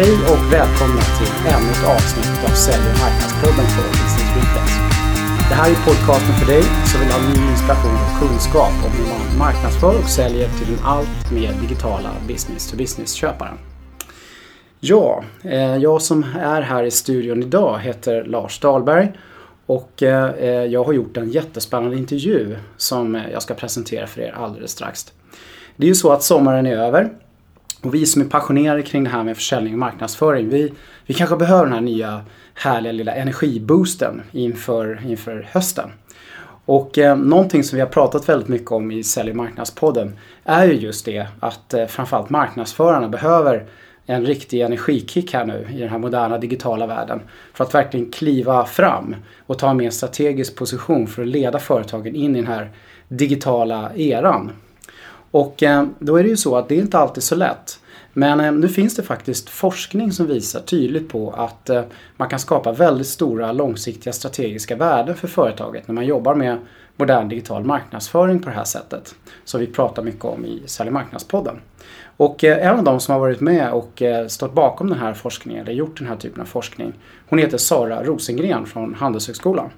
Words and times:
Hej 0.00 0.14
och 0.32 0.52
välkomna 0.52 1.02
till 1.18 1.32
ännu 1.54 1.70
ett 1.76 1.86
avsnitt 1.96 2.44
av 2.48 2.54
Sälj 2.54 2.84
och 2.90 2.98
marknadsklubben 3.04 3.66
för 3.74 3.88
Business 3.88 4.30
Weekends. 4.36 4.74
Det 5.48 5.54
här 5.60 5.70
är 5.70 5.74
podcasten 5.74 6.34
för 6.40 6.46
dig 6.52 6.62
som 6.62 7.00
vill 7.00 7.12
ha 7.16 7.20
ny 7.30 7.50
inspiration 7.50 7.96
och 8.04 8.14
kunskap 8.20 8.74
om 8.86 8.92
hur 8.98 9.06
man 9.12 9.38
marknadsför 9.38 9.98
och 9.98 10.08
säljer 10.08 10.48
till 10.48 10.66
den 10.66 10.84
allt 10.84 11.32
mer 11.32 11.52
digitala 11.62 12.10
business-to-business-köparen. 12.28 13.58
Ja, 14.80 15.24
eh, 15.44 15.76
jag 15.76 16.02
som 16.02 16.24
är 16.40 16.62
här 16.62 16.84
i 16.84 16.90
studion 16.90 17.42
idag 17.42 17.78
heter 17.78 18.24
Lars 18.24 18.60
Dahlberg 18.60 19.12
och 19.66 20.02
eh, 20.02 20.30
eh, 20.30 20.64
jag 20.64 20.84
har 20.84 20.92
gjort 20.92 21.16
en 21.16 21.30
jättespännande 21.30 21.96
intervju 21.96 22.56
som 22.76 23.22
jag 23.32 23.42
ska 23.42 23.54
presentera 23.54 24.06
för 24.06 24.20
er 24.20 24.32
alldeles 24.32 24.70
strax. 24.70 25.12
Det 25.76 25.84
är 25.86 25.88
ju 25.88 25.94
så 25.94 26.12
att 26.12 26.22
sommaren 26.22 26.66
är 26.66 26.76
över 26.76 27.10
och 27.82 27.94
vi 27.94 28.06
som 28.06 28.22
är 28.22 28.26
passionerade 28.26 28.82
kring 28.82 29.04
det 29.04 29.10
här 29.10 29.24
med 29.24 29.36
försäljning 29.36 29.72
och 29.72 29.78
marknadsföring, 29.78 30.48
vi, 30.48 30.72
vi 31.06 31.14
kanske 31.14 31.36
behöver 31.36 31.64
den 31.64 31.72
här 31.72 31.80
nya 31.80 32.24
härliga 32.54 32.92
lilla 32.92 33.14
energiboosten 33.14 34.22
inför, 34.32 35.00
inför 35.06 35.48
hösten. 35.52 35.90
Och 36.64 36.98
eh, 36.98 37.16
någonting 37.16 37.64
som 37.64 37.76
vi 37.76 37.80
har 37.80 37.88
pratat 37.88 38.28
väldigt 38.28 38.48
mycket 38.48 38.72
om 38.72 38.90
i 38.90 39.04
Sälj 39.04 39.30
och 39.30 39.36
marknadspodden 39.36 40.18
är 40.44 40.66
ju 40.66 40.72
just 40.72 41.04
det 41.04 41.26
att 41.40 41.74
eh, 41.74 41.86
framförallt 41.86 42.30
marknadsförarna 42.30 43.08
behöver 43.08 43.66
en 44.06 44.26
riktig 44.26 44.60
energikick 44.60 45.34
här 45.34 45.44
nu 45.44 45.66
i 45.74 45.78
den 45.78 45.88
här 45.88 45.98
moderna 45.98 46.38
digitala 46.38 46.86
världen. 46.86 47.20
För 47.54 47.64
att 47.64 47.74
verkligen 47.74 48.10
kliva 48.10 48.66
fram 48.66 49.16
och 49.46 49.58
ta 49.58 49.70
en 49.70 49.76
mer 49.76 49.90
strategisk 49.90 50.56
position 50.56 51.06
för 51.06 51.22
att 51.22 51.28
leda 51.28 51.58
företagen 51.58 52.14
in 52.14 52.36
i 52.36 52.38
den 52.38 52.52
här 52.52 52.70
digitala 53.08 53.90
eran. 53.94 54.50
Och 55.30 55.62
eh, 55.62 55.86
då 55.98 56.16
är 56.16 56.22
det 56.22 56.28
ju 56.28 56.36
så 56.36 56.56
att 56.56 56.68
det 56.68 56.74
är 56.74 56.80
inte 56.80 56.98
alltid 56.98 57.22
så 57.22 57.34
lätt. 57.34 57.80
Men 58.12 58.40
eh, 58.40 58.52
nu 58.52 58.68
finns 58.68 58.96
det 58.96 59.02
faktiskt 59.02 59.48
forskning 59.48 60.12
som 60.12 60.26
visar 60.26 60.60
tydligt 60.60 61.08
på 61.08 61.30
att 61.30 61.70
eh, 61.70 61.82
man 62.16 62.28
kan 62.28 62.38
skapa 62.38 62.72
väldigt 62.72 63.06
stora 63.06 63.52
långsiktiga 63.52 64.12
strategiska 64.12 64.76
värden 64.76 65.16
för 65.16 65.28
företaget 65.28 65.88
när 65.88 65.94
man 65.94 66.06
jobbar 66.06 66.34
med 66.34 66.58
modern 66.96 67.28
digital 67.28 67.64
marknadsföring 67.64 68.38
på 68.38 68.48
det 68.48 68.56
här 68.56 68.64
sättet. 68.64 69.14
Som 69.44 69.60
vi 69.60 69.66
pratar 69.66 70.02
mycket 70.02 70.24
om 70.24 70.44
i 70.44 70.62
Sälj 70.66 70.90
marknadspodden. 70.90 71.60
Och 72.16 72.44
en 72.44 72.78
av 72.78 72.84
de 72.84 73.00
som 73.00 73.12
har 73.12 73.20
varit 73.20 73.40
med 73.40 73.72
och 73.72 74.02
stått 74.28 74.54
bakom 74.54 74.88
den 74.88 74.98
här 74.98 75.14
forskningen, 75.14 75.62
eller 75.62 75.72
gjort 75.72 75.98
den 75.98 76.06
här 76.08 76.16
typen 76.16 76.40
av 76.40 76.44
forskning, 76.44 76.92
hon 77.28 77.38
heter 77.38 77.58
Sara 77.58 78.04
Rosengren 78.04 78.66
från 78.66 78.94
Handelshögskolan. 78.94 79.70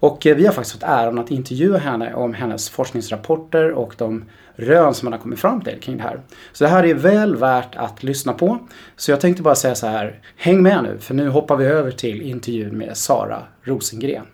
Och 0.00 0.18
vi 0.24 0.46
har 0.46 0.52
faktiskt 0.52 0.72
fått 0.72 0.88
äran 0.88 1.18
att 1.18 1.30
intervjua 1.30 1.78
henne 1.78 2.14
om 2.14 2.34
hennes 2.34 2.70
forskningsrapporter 2.70 3.70
och 3.72 3.94
de 3.98 4.24
rön 4.56 4.94
som 4.94 5.06
man 5.06 5.12
har 5.12 5.20
kommit 5.20 5.38
fram 5.38 5.60
till 5.60 5.80
kring 5.80 5.96
det 5.96 6.02
här. 6.02 6.20
Så 6.52 6.64
det 6.64 6.70
här 6.70 6.84
är 6.84 6.94
väl 6.94 7.36
värt 7.36 7.76
att 7.76 8.02
lyssna 8.02 8.32
på. 8.32 8.58
Så 8.96 9.10
jag 9.10 9.20
tänkte 9.20 9.42
bara 9.42 9.54
säga 9.54 9.74
så 9.74 9.86
här, 9.86 10.20
häng 10.36 10.62
med 10.62 10.82
nu 10.82 10.98
för 10.98 11.14
nu 11.14 11.28
hoppar 11.28 11.56
vi 11.56 11.64
över 11.64 11.90
till 11.90 12.22
intervjun 12.22 12.78
med 12.78 12.96
Sara 12.96 13.42
Rosengren. 13.62 14.26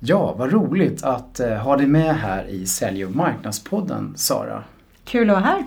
Ja, 0.00 0.34
vad 0.38 0.52
roligt 0.52 1.04
att 1.04 1.40
uh, 1.44 1.54
ha 1.56 1.76
dig 1.76 1.86
med 1.86 2.16
här 2.16 2.44
i 2.48 2.66
Sälj 2.66 3.04
och 3.04 3.16
marknadspodden, 3.16 4.12
Sara. 4.16 4.64
Kul 5.04 5.30
att 5.30 5.36
vara 5.36 5.44
här. 5.44 5.64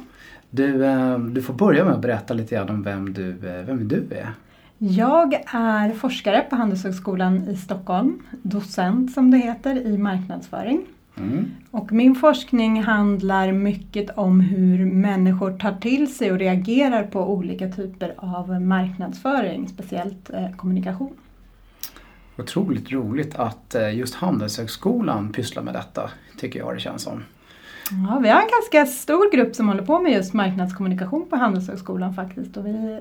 Du, 0.50 0.66
uh, 0.66 1.20
du 1.20 1.42
får 1.42 1.54
börja 1.54 1.86
med 1.86 1.94
att 1.94 2.02
berätta 2.02 2.34
lite 2.34 2.56
grann 2.56 2.70
om 2.70 2.84
vem 2.84 3.14
du, 3.14 3.32
vem 3.66 3.88
du 3.88 4.08
är. 4.12 4.34
Jag 4.84 5.34
är 5.46 5.94
forskare 5.94 6.42
på 6.42 6.56
Handelshögskolan 6.56 7.48
i 7.50 7.56
Stockholm, 7.56 8.22
docent 8.42 9.12
som 9.14 9.32
det 9.32 9.38
heter 9.38 9.76
i 9.76 9.98
marknadsföring. 9.98 10.86
Mm. 11.18 11.52
Och 11.72 11.92
min 11.92 12.16
forskning 12.16 12.84
handlar 12.84 13.52
mycket 13.52 14.10
om 14.18 14.40
hur 14.40 14.86
människor 14.86 15.58
tar 15.58 15.74
till 15.74 16.16
sig 16.16 16.32
och 16.32 16.40
reagerar 16.40 17.04
på 17.04 17.32
olika 17.32 17.70
typer 17.70 18.14
av 18.18 18.62
marknadsföring, 18.62 19.68
speciellt 19.68 20.30
eh, 20.30 20.52
kommunikation. 20.56 21.14
Otroligt 22.38 22.92
roligt 22.92 23.36
att 23.36 23.76
eh, 23.76 23.98
just 23.98 24.16
Handelshögskolan 24.16 25.32
pysslar 25.32 25.64
med 25.64 25.74
detta, 25.74 26.10
tycker 26.38 26.60
jag 26.60 26.76
det 26.76 26.80
känns 26.80 27.04
som. 27.04 27.24
Ja, 28.10 28.20
vi 28.20 28.30
har 28.30 28.42
en 28.42 28.50
ganska 28.62 28.86
stor 28.86 29.32
grupp 29.32 29.56
som 29.56 29.68
håller 29.68 29.86
på 29.86 30.00
med 30.00 30.12
just 30.12 30.34
marknadskommunikation 30.34 31.30
på 31.30 31.36
Handelshögskolan 31.36 32.14
faktiskt. 32.14 32.58
Och 32.58 32.66
vi 32.66 33.00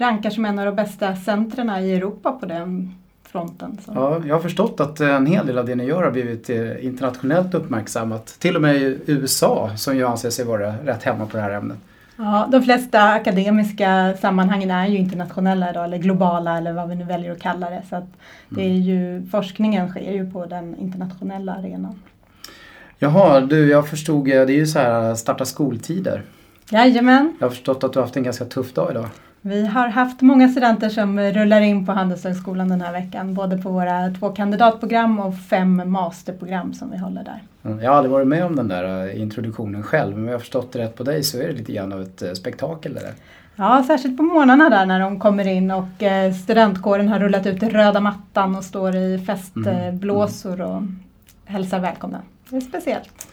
rankar 0.00 0.30
som 0.30 0.44
en 0.44 0.58
av 0.58 0.66
de 0.66 0.74
bästa 0.74 1.16
centren 1.16 1.70
i 1.84 1.92
Europa 1.92 2.32
på 2.32 2.46
den 2.46 2.94
fronten. 3.32 3.78
Så. 3.84 3.92
Ja, 3.94 4.22
jag 4.26 4.34
har 4.34 4.42
förstått 4.42 4.80
att 4.80 5.00
en 5.00 5.26
hel 5.26 5.46
del 5.46 5.58
av 5.58 5.66
det 5.66 5.74
ni 5.74 5.84
gör 5.84 6.02
har 6.02 6.10
blivit 6.10 6.50
eh, 6.50 6.84
internationellt 6.84 7.54
uppmärksammat. 7.54 8.26
Till 8.26 8.56
och 8.56 8.62
med 8.62 8.76
i 8.76 8.98
USA 9.06 9.70
som 9.76 9.96
ju 9.96 10.06
anser 10.06 10.30
sig 10.30 10.44
vara 10.44 10.72
rätt 10.72 11.02
hemma 11.02 11.26
på 11.26 11.36
det 11.36 11.42
här 11.42 11.50
ämnet. 11.50 11.78
Ja, 12.16 12.48
de 12.52 12.62
flesta 12.62 13.12
akademiska 13.12 14.14
sammanhangen 14.20 14.70
är 14.70 14.86
ju 14.86 14.96
internationella 14.96 15.70
idag, 15.70 15.84
eller 15.84 15.98
globala 15.98 16.58
eller 16.58 16.72
vad 16.72 16.88
vi 16.88 16.94
nu 16.94 17.04
väljer 17.04 17.32
att 17.32 17.40
kalla 17.40 17.70
det. 17.70 17.82
Så 17.88 17.96
att 17.96 18.04
det 18.48 18.62
är 18.62 18.70
mm. 18.70 18.80
ju, 18.80 19.26
forskningen 19.26 19.88
sker 19.88 20.12
ju 20.12 20.30
på 20.30 20.46
den 20.46 20.76
internationella 20.76 21.52
arenan. 21.54 22.02
Jaha, 22.98 23.40
du 23.40 23.70
jag 23.70 23.88
förstod, 23.88 24.24
det 24.24 24.32
är 24.32 24.50
ju 24.50 24.66
så 24.66 24.78
här 24.78 25.14
starta 25.14 25.44
skoltider. 25.44 26.22
Jajamän. 26.70 27.36
Jag 27.38 27.46
har 27.46 27.50
förstått 27.50 27.84
att 27.84 27.92
du 27.92 27.98
har 27.98 28.04
haft 28.04 28.16
en 28.16 28.22
ganska 28.22 28.44
tuff 28.44 28.74
dag 28.74 28.90
idag. 28.90 29.06
Vi 29.42 29.66
har 29.66 29.88
haft 29.88 30.20
många 30.20 30.48
studenter 30.48 30.88
som 30.88 31.20
rullar 31.20 31.60
in 31.60 31.86
på 31.86 31.92
Handelshögskolan 31.92 32.68
den 32.68 32.80
här 32.80 32.92
veckan. 32.92 33.34
Både 33.34 33.58
på 33.58 33.70
våra 33.70 34.10
två 34.10 34.28
kandidatprogram 34.28 35.20
och 35.20 35.34
fem 35.38 35.82
masterprogram 35.86 36.74
som 36.74 36.90
vi 36.90 36.98
håller 36.98 37.24
där. 37.24 37.42
Jag 37.82 37.90
har 37.90 37.96
aldrig 37.96 38.12
varit 38.12 38.26
med 38.26 38.44
om 38.44 38.56
den 38.56 38.68
där 38.68 39.08
eh, 39.08 39.20
introduktionen 39.20 39.82
själv 39.82 40.10
men 40.10 40.20
om 40.20 40.26
jag 40.26 40.34
har 40.34 40.38
förstått 40.38 40.72
det 40.72 40.78
rätt 40.78 40.96
på 40.96 41.02
dig 41.04 41.22
så 41.22 41.38
är 41.38 41.46
det 41.46 41.52
lite 41.52 41.72
grann 41.72 41.92
av 41.92 42.02
ett 42.02 42.22
eh, 42.22 42.32
spektakel 42.32 42.94
det 42.94 43.00
där. 43.00 43.14
Ja, 43.56 43.84
särskilt 43.86 44.16
på 44.16 44.22
morgnarna 44.22 44.70
där 44.70 44.86
när 44.86 45.00
de 45.00 45.20
kommer 45.20 45.48
in 45.48 45.70
och 45.70 46.02
eh, 46.02 46.32
studentkåren 46.32 47.08
har 47.08 47.18
rullat 47.18 47.46
ut 47.46 47.62
röda 47.62 48.00
mattan 48.00 48.56
och 48.56 48.64
står 48.64 48.96
i 48.96 49.24
festblåsor 49.26 50.60
och 50.60 50.82
hälsar 51.44 51.78
välkomna. 51.80 52.22
Det 52.48 52.56
är 52.56 52.60
speciellt. 52.60 53.29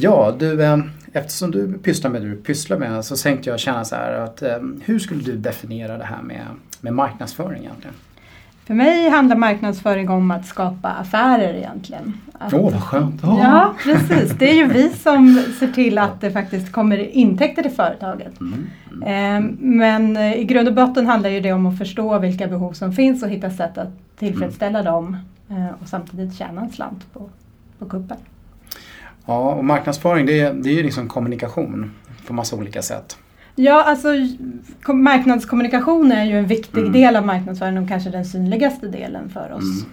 Ja, 0.00 0.34
du, 0.38 0.62
eh, 0.62 0.78
eftersom 1.12 1.50
du 1.50 1.78
pysslar 1.78 2.10
med 2.10 2.22
det 2.22 2.28
du 2.28 2.36
pysslar 2.36 2.78
med 2.78 3.04
så 3.04 3.16
tänkte 3.16 3.50
jag 3.50 3.60
känna 3.60 3.84
så 3.84 3.96
här 3.96 4.12
att 4.12 4.42
eh, 4.42 4.56
hur 4.84 4.98
skulle 4.98 5.22
du 5.22 5.36
definiera 5.36 5.98
det 5.98 6.04
här 6.04 6.22
med, 6.22 6.42
med 6.80 6.92
marknadsföring 6.92 7.62
egentligen? 7.62 7.94
För 8.66 8.74
mig 8.74 9.08
handlar 9.10 9.36
marknadsföring 9.36 10.08
om 10.10 10.30
att 10.30 10.46
skapa 10.46 10.88
affärer 10.88 11.54
egentligen. 11.54 12.20
Åh, 12.40 12.54
oh, 12.54 12.72
vad 12.72 12.82
skönt! 12.82 13.24
Oh. 13.24 13.40
Ja, 13.42 13.74
precis. 13.82 14.32
Det 14.38 14.50
är 14.50 14.54
ju 14.54 14.66
vi 14.66 14.88
som 15.02 15.42
ser 15.58 15.72
till 15.72 15.98
att 15.98 16.20
det 16.20 16.30
faktiskt 16.30 16.72
kommer 16.72 16.98
intäkter 16.98 17.62
till 17.62 17.72
företaget. 17.72 18.40
Mm. 18.40 18.66
Mm. 19.04 19.56
Men 19.60 20.16
i 20.16 20.44
grund 20.44 20.68
och 20.68 20.74
botten 20.74 21.06
handlar 21.06 21.30
ju 21.30 21.40
det 21.40 21.52
om 21.52 21.66
att 21.66 21.78
förstå 21.78 22.18
vilka 22.18 22.46
behov 22.46 22.72
som 22.72 22.92
finns 22.92 23.22
och 23.22 23.28
hitta 23.28 23.50
sätt 23.50 23.78
att 23.78 23.88
tillfredsställa 24.18 24.78
mm. 24.78 24.92
dem 24.92 25.16
och 25.80 25.88
samtidigt 25.88 26.34
tjäna 26.34 26.60
en 26.60 26.72
slant 26.72 27.12
på, 27.12 27.28
på 27.78 27.84
kuppen. 27.86 28.16
Ja, 29.26 29.54
och 29.54 29.64
marknadsföring 29.64 30.26
det 30.26 30.40
är, 30.40 30.52
det 30.52 30.70
är 30.70 30.74
ju 30.74 30.82
liksom 30.82 31.08
kommunikation 31.08 31.90
på 32.26 32.32
massa 32.32 32.56
olika 32.56 32.82
sätt. 32.82 33.18
Ja, 33.54 33.84
alltså 33.84 34.08
marknadskommunikation 34.88 36.12
är 36.12 36.24
ju 36.24 36.38
en 36.38 36.46
viktig 36.46 36.80
mm. 36.80 36.92
del 36.92 37.16
av 37.16 37.26
marknadsföring 37.26 37.78
och 37.78 37.88
kanske 37.88 38.10
den 38.10 38.24
synligaste 38.24 38.88
delen 38.88 39.30
för 39.30 39.52
oss. 39.52 39.64
Mm. 39.64 39.90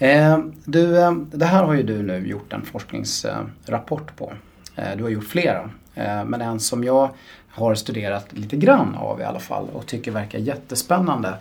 Eh, 0.00 0.38
du, 0.64 0.98
eh, 0.98 1.12
det 1.12 1.44
här 1.44 1.64
har 1.64 1.74
ju 1.74 1.82
du 1.82 2.02
nu 2.02 2.28
gjort 2.28 2.52
en 2.52 2.62
forskningsrapport 2.62 4.16
på. 4.16 4.32
Eh, 4.76 4.96
du 4.96 5.02
har 5.02 5.10
gjort 5.10 5.24
flera, 5.24 5.70
eh, 5.94 6.24
men 6.24 6.40
en 6.40 6.60
som 6.60 6.84
jag 6.84 7.10
har 7.48 7.74
studerat 7.74 8.26
lite 8.32 8.56
grann 8.56 8.94
av 8.94 9.20
i 9.20 9.24
alla 9.24 9.40
fall 9.40 9.68
och 9.72 9.86
tycker 9.86 10.10
verkar 10.10 10.38
jättespännande. 10.38 11.34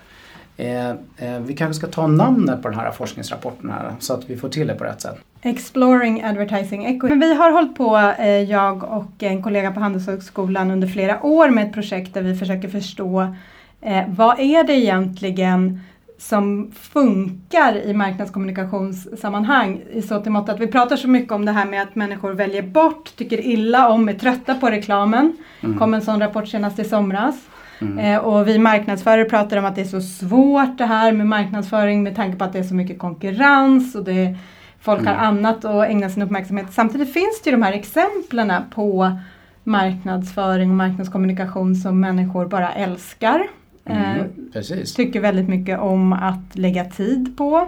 Eh, 0.59 0.89
eh, 0.89 1.39
vi 1.39 1.55
kanske 1.55 1.73
ska 1.73 1.87
ta 1.87 2.07
namnet 2.07 2.61
på 2.61 2.69
den 2.69 2.79
här 2.79 2.91
forskningsrapporten 2.91 3.69
här 3.69 3.93
så 3.99 4.13
att 4.13 4.29
vi 4.29 4.37
får 4.37 4.49
till 4.49 4.67
det 4.67 4.73
på 4.73 4.83
rätt 4.83 5.01
sätt. 5.01 5.17
Exploring 5.41 6.23
Advertising 6.23 6.85
Equity. 6.85 7.15
Vi 7.15 7.35
har 7.35 7.51
hållit 7.51 7.75
på, 7.75 8.13
eh, 8.19 8.27
jag 8.27 8.83
och 8.83 9.23
en 9.23 9.43
kollega 9.43 9.71
på 9.71 9.79
Handelshögskolan 9.79 10.71
under 10.71 10.87
flera 10.87 11.23
år 11.23 11.49
med 11.49 11.67
ett 11.67 11.73
projekt 11.73 12.13
där 12.13 12.21
vi 12.21 12.35
försöker 12.35 12.69
förstå 12.69 13.35
eh, 13.81 14.03
vad 14.07 14.39
är 14.39 14.63
det 14.63 14.73
egentligen 14.73 15.81
som 16.17 16.71
funkar 16.71 17.75
i 17.75 17.93
marknadskommunikationssammanhang 17.93 19.81
i 19.91 20.01
så 20.01 20.21
till 20.21 20.35
att 20.35 20.59
vi 20.59 20.67
pratar 20.67 20.95
så 20.95 21.07
mycket 21.07 21.31
om 21.31 21.45
det 21.45 21.51
här 21.51 21.65
med 21.65 21.81
att 21.81 21.95
människor 21.95 22.31
väljer 22.31 22.61
bort, 22.61 23.15
tycker 23.15 23.45
illa 23.45 23.89
om, 23.89 24.09
är 24.09 24.13
trötta 24.13 24.55
på 24.55 24.69
reklamen. 24.69 25.37
Mm. 25.61 25.79
kom 25.79 25.93
en 25.93 26.01
sån 26.01 26.19
rapport 26.19 26.47
senast 26.47 26.79
i 26.79 26.83
somras. 26.83 27.35
Mm. 27.81 27.99
Eh, 27.99 28.17
och 28.17 28.47
vi 28.47 28.59
marknadsförare 28.59 29.25
pratar 29.25 29.57
om 29.57 29.65
att 29.65 29.75
det 29.75 29.81
är 29.81 29.85
så 29.85 30.01
svårt 30.01 30.77
det 30.77 30.85
här 30.85 31.11
med 31.11 31.27
marknadsföring 31.27 32.03
med 32.03 32.15
tanke 32.15 32.37
på 32.37 32.43
att 32.43 32.53
det 32.53 32.59
är 32.59 32.63
så 32.63 32.75
mycket 32.75 32.99
konkurrens 32.99 33.95
och 33.95 34.03
det 34.03 34.37
folk 34.79 35.01
mm. 35.01 35.15
har 35.15 35.25
annat 35.25 35.65
att 35.65 35.87
ägna 35.87 36.09
sin 36.09 36.23
uppmärksamhet. 36.23 36.67
Samtidigt 36.71 37.13
finns 37.13 37.41
det 37.43 37.49
ju 37.49 37.55
de 37.55 37.63
här 37.63 37.73
exemplen 37.73 38.51
på 38.75 39.17
marknadsföring 39.63 40.69
och 40.69 40.75
marknadskommunikation 40.75 41.75
som 41.75 41.99
människor 41.99 42.45
bara 42.45 42.71
älskar. 42.71 43.47
Mm, 43.85 44.19
eh, 44.53 44.83
tycker 44.95 45.19
väldigt 45.19 45.49
mycket 45.49 45.79
om 45.79 46.13
att 46.13 46.55
lägga 46.55 46.85
tid 46.85 47.37
på. 47.37 47.67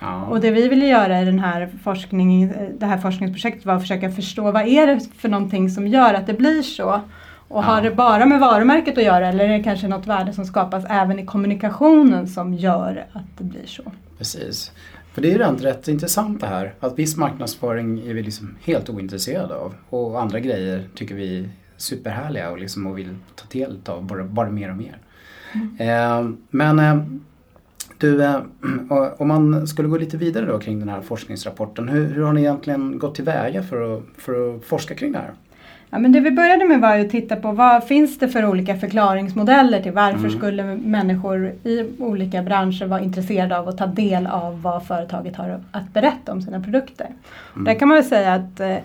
Ja. 0.00 0.24
Och 0.24 0.40
det 0.40 0.50
vi 0.50 0.68
ville 0.68 0.86
göra 0.86 1.22
i 1.22 1.24
den 1.24 1.38
här 1.38 1.68
forskningen, 1.82 2.52
det 2.78 2.86
här 2.86 2.98
forskningsprojektet 2.98 3.66
var 3.66 3.74
att 3.74 3.80
försöka 3.80 4.10
förstå 4.10 4.52
vad 4.52 4.68
är 4.68 4.86
det 4.86 5.00
för 5.18 5.28
någonting 5.28 5.70
som 5.70 5.86
gör 5.86 6.14
att 6.14 6.26
det 6.26 6.34
blir 6.34 6.62
så. 6.62 7.00
Och 7.48 7.64
har 7.64 7.82
det 7.82 7.90
bara 7.90 8.26
med 8.26 8.40
varumärket 8.40 8.98
att 8.98 9.04
göra 9.04 9.28
eller 9.28 9.44
är 9.44 9.58
det 9.58 9.64
kanske 9.64 9.88
något 9.88 10.06
värde 10.06 10.32
som 10.32 10.44
skapas 10.44 10.84
även 10.88 11.18
i 11.18 11.26
kommunikationen 11.26 12.28
som 12.28 12.54
gör 12.54 13.06
att 13.12 13.38
det 13.38 13.44
blir 13.44 13.66
så? 13.66 13.82
Precis. 14.18 14.72
För 15.12 15.22
det 15.22 15.28
är 15.28 15.32
ju 15.32 15.38
rätt, 15.38 15.64
rätt 15.64 15.88
intressant 15.88 16.40
det 16.40 16.46
här 16.46 16.74
att 16.80 16.98
viss 16.98 17.16
marknadsföring 17.16 18.00
är 18.00 18.14
vi 18.14 18.22
liksom 18.22 18.56
helt 18.64 18.90
ointresserade 18.90 19.54
av 19.54 19.74
och 19.90 20.20
andra 20.20 20.40
grejer 20.40 20.88
tycker 20.94 21.14
vi 21.14 21.38
är 21.38 21.48
superhärliga 21.76 22.50
och, 22.50 22.58
liksom 22.58 22.86
och 22.86 22.98
vill 22.98 23.16
ta 23.34 23.44
del 23.58 23.78
av 23.86 24.04
bara, 24.04 24.24
bara 24.24 24.50
mer 24.50 24.70
och 24.70 24.76
mer. 24.76 24.98
Mm. 25.54 25.76
Eh, 25.78 26.30
men 26.50 26.78
eh, 26.78 27.04
du, 27.98 28.24
eh, 28.24 28.40
om 29.18 29.28
man 29.28 29.66
skulle 29.66 29.88
gå 29.88 29.98
lite 29.98 30.16
vidare 30.16 30.46
då 30.46 30.58
kring 30.58 30.78
den 30.78 30.88
här 30.88 31.00
forskningsrapporten. 31.00 31.88
Hur, 31.88 32.06
hur 32.06 32.22
har 32.22 32.32
ni 32.32 32.40
egentligen 32.40 32.98
gått 32.98 33.14
tillväga 33.14 33.62
för 33.62 33.96
att, 33.96 34.04
för 34.16 34.56
att 34.56 34.64
forska 34.64 34.94
kring 34.94 35.12
det 35.12 35.18
här? 35.18 35.32
Ja, 35.90 35.98
men 35.98 36.12
det 36.12 36.20
vi 36.20 36.30
började 36.30 36.64
med 36.64 36.80
var 36.80 36.98
att 36.98 37.10
titta 37.10 37.36
på 37.36 37.52
vad 37.52 37.84
finns 37.84 38.18
det 38.18 38.28
för 38.28 38.46
olika 38.46 38.76
förklaringsmodeller 38.76 39.82
till 39.82 39.92
varför 39.92 40.18
mm. 40.18 40.30
skulle 40.30 40.64
människor 40.64 41.46
i 41.46 41.86
olika 41.98 42.42
branscher 42.42 42.86
vara 42.86 43.00
intresserade 43.00 43.58
av 43.58 43.68
att 43.68 43.78
ta 43.78 43.86
del 43.86 44.26
av 44.26 44.62
vad 44.62 44.86
företaget 44.86 45.36
har 45.36 45.60
att 45.72 45.92
berätta 45.92 46.32
om 46.32 46.42
sina 46.42 46.60
produkter. 46.60 47.06
Mm. 47.54 47.64
Där 47.64 47.74
kan 47.74 47.88
man 47.88 47.96
väl 47.96 48.04
säga 48.04 48.34
att 48.34 48.60
eh, 48.60 48.76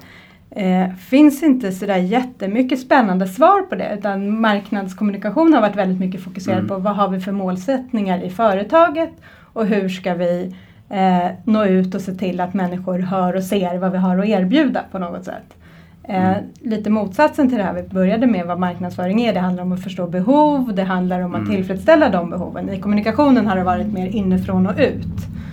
eh, 0.65 0.93
finns 0.95 1.43
inte 1.43 1.71
sådär 1.71 1.97
jättemycket 1.97 2.79
spännande 2.79 3.27
svar 3.27 3.61
på 3.61 3.75
det 3.75 3.95
utan 3.99 4.41
marknadskommunikation 4.41 5.53
har 5.53 5.61
varit 5.61 5.75
väldigt 5.75 5.99
mycket 5.99 6.23
fokuserad 6.23 6.57
mm. 6.57 6.69
på 6.69 6.77
vad 6.77 6.95
har 6.95 7.09
vi 7.09 7.19
för 7.19 7.31
målsättningar 7.31 8.23
i 8.23 8.29
företaget 8.29 9.11
och 9.53 9.65
hur 9.65 9.89
ska 9.89 10.13
vi 10.13 10.55
eh, 10.89 11.27
nå 11.45 11.65
ut 11.65 11.95
och 11.95 12.01
se 12.01 12.13
till 12.13 12.39
att 12.39 12.53
människor 12.53 12.99
hör 12.99 13.35
och 13.35 13.43
ser 13.43 13.77
vad 13.77 13.91
vi 13.91 13.97
har 13.97 14.17
att 14.17 14.25
erbjuda 14.25 14.81
på 14.91 14.99
något 14.99 15.25
sätt. 15.25 15.55
Eh, 16.03 16.37
mm. 16.37 16.43
lite 16.61 16.89
motsatsen 16.89 17.49
till 17.49 17.57
det 17.57 17.63
här 17.63 17.73
vi 17.73 17.83
började 17.83 18.27
med 18.27 18.45
vad 18.45 18.59
marknadsföring 18.59 19.21
är. 19.21 19.33
Det 19.33 19.39
handlar 19.39 19.63
om 19.63 19.71
att 19.71 19.83
förstå 19.83 20.07
behov, 20.07 20.75
det 20.75 20.83
handlar 20.83 21.19
om 21.21 21.35
att 21.35 21.41
mm. 21.41 21.55
tillfredsställa 21.55 22.09
de 22.09 22.29
behoven. 22.29 22.69
I 22.69 22.79
kommunikationen 22.79 23.47
har 23.47 23.55
det 23.55 23.63
varit 23.63 23.93
mer 23.93 24.07
inifrån 24.07 24.67
och 24.67 24.73
ut. 24.77 25.07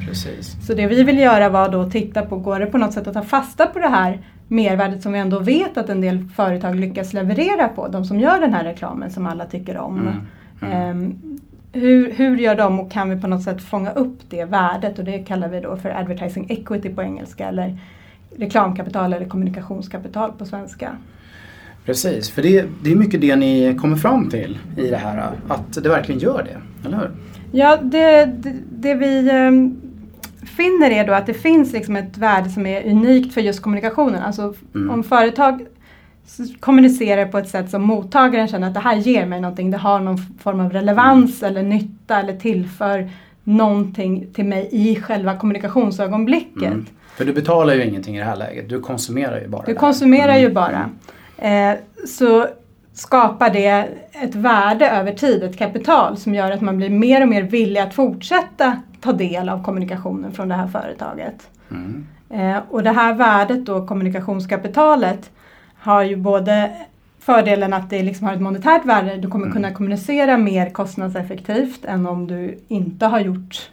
Precis. 0.08 0.66
Så 0.66 0.74
det 0.74 0.86
vi 0.86 1.02
vill 1.02 1.18
göra 1.18 1.48
var 1.48 1.68
då 1.68 1.80
att 1.80 1.92
titta 1.92 2.22
på, 2.22 2.36
går 2.36 2.60
det 2.60 2.66
på 2.66 2.78
något 2.78 2.92
sätt 2.92 3.06
att 3.06 3.14
ta 3.14 3.22
fasta 3.22 3.66
på 3.66 3.78
det 3.78 3.88
här 3.88 4.18
mervärdet 4.48 5.02
som 5.02 5.12
vi 5.12 5.18
ändå 5.18 5.38
vet 5.38 5.76
att 5.76 5.88
en 5.88 6.00
del 6.00 6.28
företag 6.36 6.76
lyckas 6.76 7.12
leverera 7.12 7.68
på, 7.68 7.88
de 7.88 8.04
som 8.04 8.20
gör 8.20 8.40
den 8.40 8.54
här 8.54 8.64
reklamen 8.64 9.10
som 9.10 9.26
alla 9.26 9.44
tycker 9.44 9.76
om. 9.76 10.00
Mm. 10.00 10.16
Mm. 10.62 11.06
Eh, 11.06 11.16
hur, 11.72 12.12
hur 12.12 12.36
gör 12.36 12.54
de 12.54 12.80
och 12.80 12.92
kan 12.92 13.10
vi 13.10 13.20
på 13.20 13.26
något 13.26 13.42
sätt 13.42 13.62
fånga 13.62 13.90
upp 13.90 14.18
det 14.30 14.44
värdet 14.44 14.98
och 14.98 15.04
det 15.04 15.18
kallar 15.18 15.48
vi 15.48 15.60
då 15.60 15.76
för 15.76 15.90
advertising 15.90 16.46
equity 16.50 16.88
på 16.88 17.02
engelska 17.02 17.48
eller 17.48 17.78
reklamkapital 18.36 19.12
eller 19.12 19.26
kommunikationskapital 19.26 20.32
på 20.32 20.46
svenska. 20.46 20.96
Precis, 21.84 22.30
för 22.30 22.42
det, 22.42 22.66
det 22.82 22.92
är 22.92 22.96
mycket 22.96 23.20
det 23.20 23.36
ni 23.36 23.76
kommer 23.80 23.96
fram 23.96 24.30
till 24.30 24.58
i 24.76 24.86
det 24.86 24.96
här, 24.96 25.32
att 25.48 25.72
det 25.82 25.88
verkligen 25.88 26.20
gör 26.20 26.42
det, 26.42 26.86
eller 26.86 26.98
hur? 26.98 27.10
Ja, 27.52 27.78
det, 27.82 28.24
det, 28.24 28.54
det 28.70 28.94
vi 28.94 29.30
um, 29.30 29.80
finner 30.56 30.90
är 30.90 31.06
då 31.06 31.12
att 31.12 31.26
det 31.26 31.34
finns 31.34 31.72
liksom 31.72 31.96
ett 31.96 32.18
värde 32.18 32.50
som 32.50 32.66
är 32.66 32.90
unikt 32.90 33.34
för 33.34 33.40
just 33.40 33.62
kommunikationen. 33.62 34.22
Alltså 34.22 34.54
mm. 34.74 34.90
om 34.90 35.04
företag 35.04 35.66
kommunicerar 36.60 37.26
på 37.26 37.38
ett 37.38 37.48
sätt 37.48 37.70
som 37.70 37.82
mottagaren 37.82 38.48
känner 38.48 38.68
att 38.68 38.74
det 38.74 38.80
här 38.80 38.96
ger 38.96 39.26
mig 39.26 39.40
någonting, 39.40 39.70
det 39.70 39.78
har 39.78 40.00
någon 40.00 40.18
form 40.18 40.60
av 40.60 40.72
relevans 40.72 41.42
mm. 41.42 41.50
eller 41.50 41.68
nytta 41.68 42.20
eller 42.20 42.36
tillför 42.36 43.10
någonting 43.44 44.26
till 44.32 44.44
mig 44.44 44.68
i 44.72 44.96
själva 44.96 45.36
kommunikationsögonblicket. 45.36 46.62
Mm. 46.62 46.86
För 47.20 47.24
du 47.24 47.32
betalar 47.32 47.74
ju 47.74 47.84
ingenting 47.84 48.16
i 48.16 48.18
det 48.18 48.24
här 48.24 48.36
läget, 48.36 48.68
du 48.68 48.80
konsumerar 48.80 49.40
ju 49.40 49.48
bara. 49.48 49.62
Du 49.66 49.74
konsumerar 49.74 50.36
ju 50.36 50.46
mm. 50.46 50.54
bara. 50.54 50.90
Eh, 51.38 51.78
så 52.06 52.46
skapar 52.92 53.50
det 53.50 53.88
ett 54.12 54.34
värde 54.34 54.90
över 54.90 55.12
tid, 55.12 55.42
ett 55.42 55.58
kapital 55.58 56.16
som 56.16 56.34
gör 56.34 56.52
att 56.52 56.60
man 56.60 56.76
blir 56.76 56.90
mer 56.90 57.22
och 57.22 57.28
mer 57.28 57.42
villig 57.42 57.80
att 57.80 57.94
fortsätta 57.94 58.76
ta 59.00 59.12
del 59.12 59.48
av 59.48 59.64
kommunikationen 59.64 60.32
från 60.32 60.48
det 60.48 60.54
här 60.54 60.66
företaget. 60.66 61.48
Mm. 61.70 62.06
Eh, 62.30 62.62
och 62.70 62.82
det 62.82 62.90
här 62.90 63.14
värdet 63.14 63.66
då, 63.66 63.86
kommunikationskapitalet, 63.86 65.30
har 65.78 66.02
ju 66.02 66.16
både 66.16 66.76
fördelen 67.18 67.72
att 67.72 67.90
det 67.90 68.02
liksom 68.02 68.26
har 68.26 68.34
ett 68.34 68.40
monetärt 68.40 68.84
värde, 68.84 69.16
du 69.16 69.28
kommer 69.28 69.46
mm. 69.46 69.54
kunna 69.54 69.72
kommunicera 69.72 70.38
mer 70.38 70.70
kostnadseffektivt 70.70 71.84
än 71.84 72.06
om 72.06 72.26
du 72.26 72.58
inte 72.68 73.06
har 73.06 73.20
gjort 73.20 73.70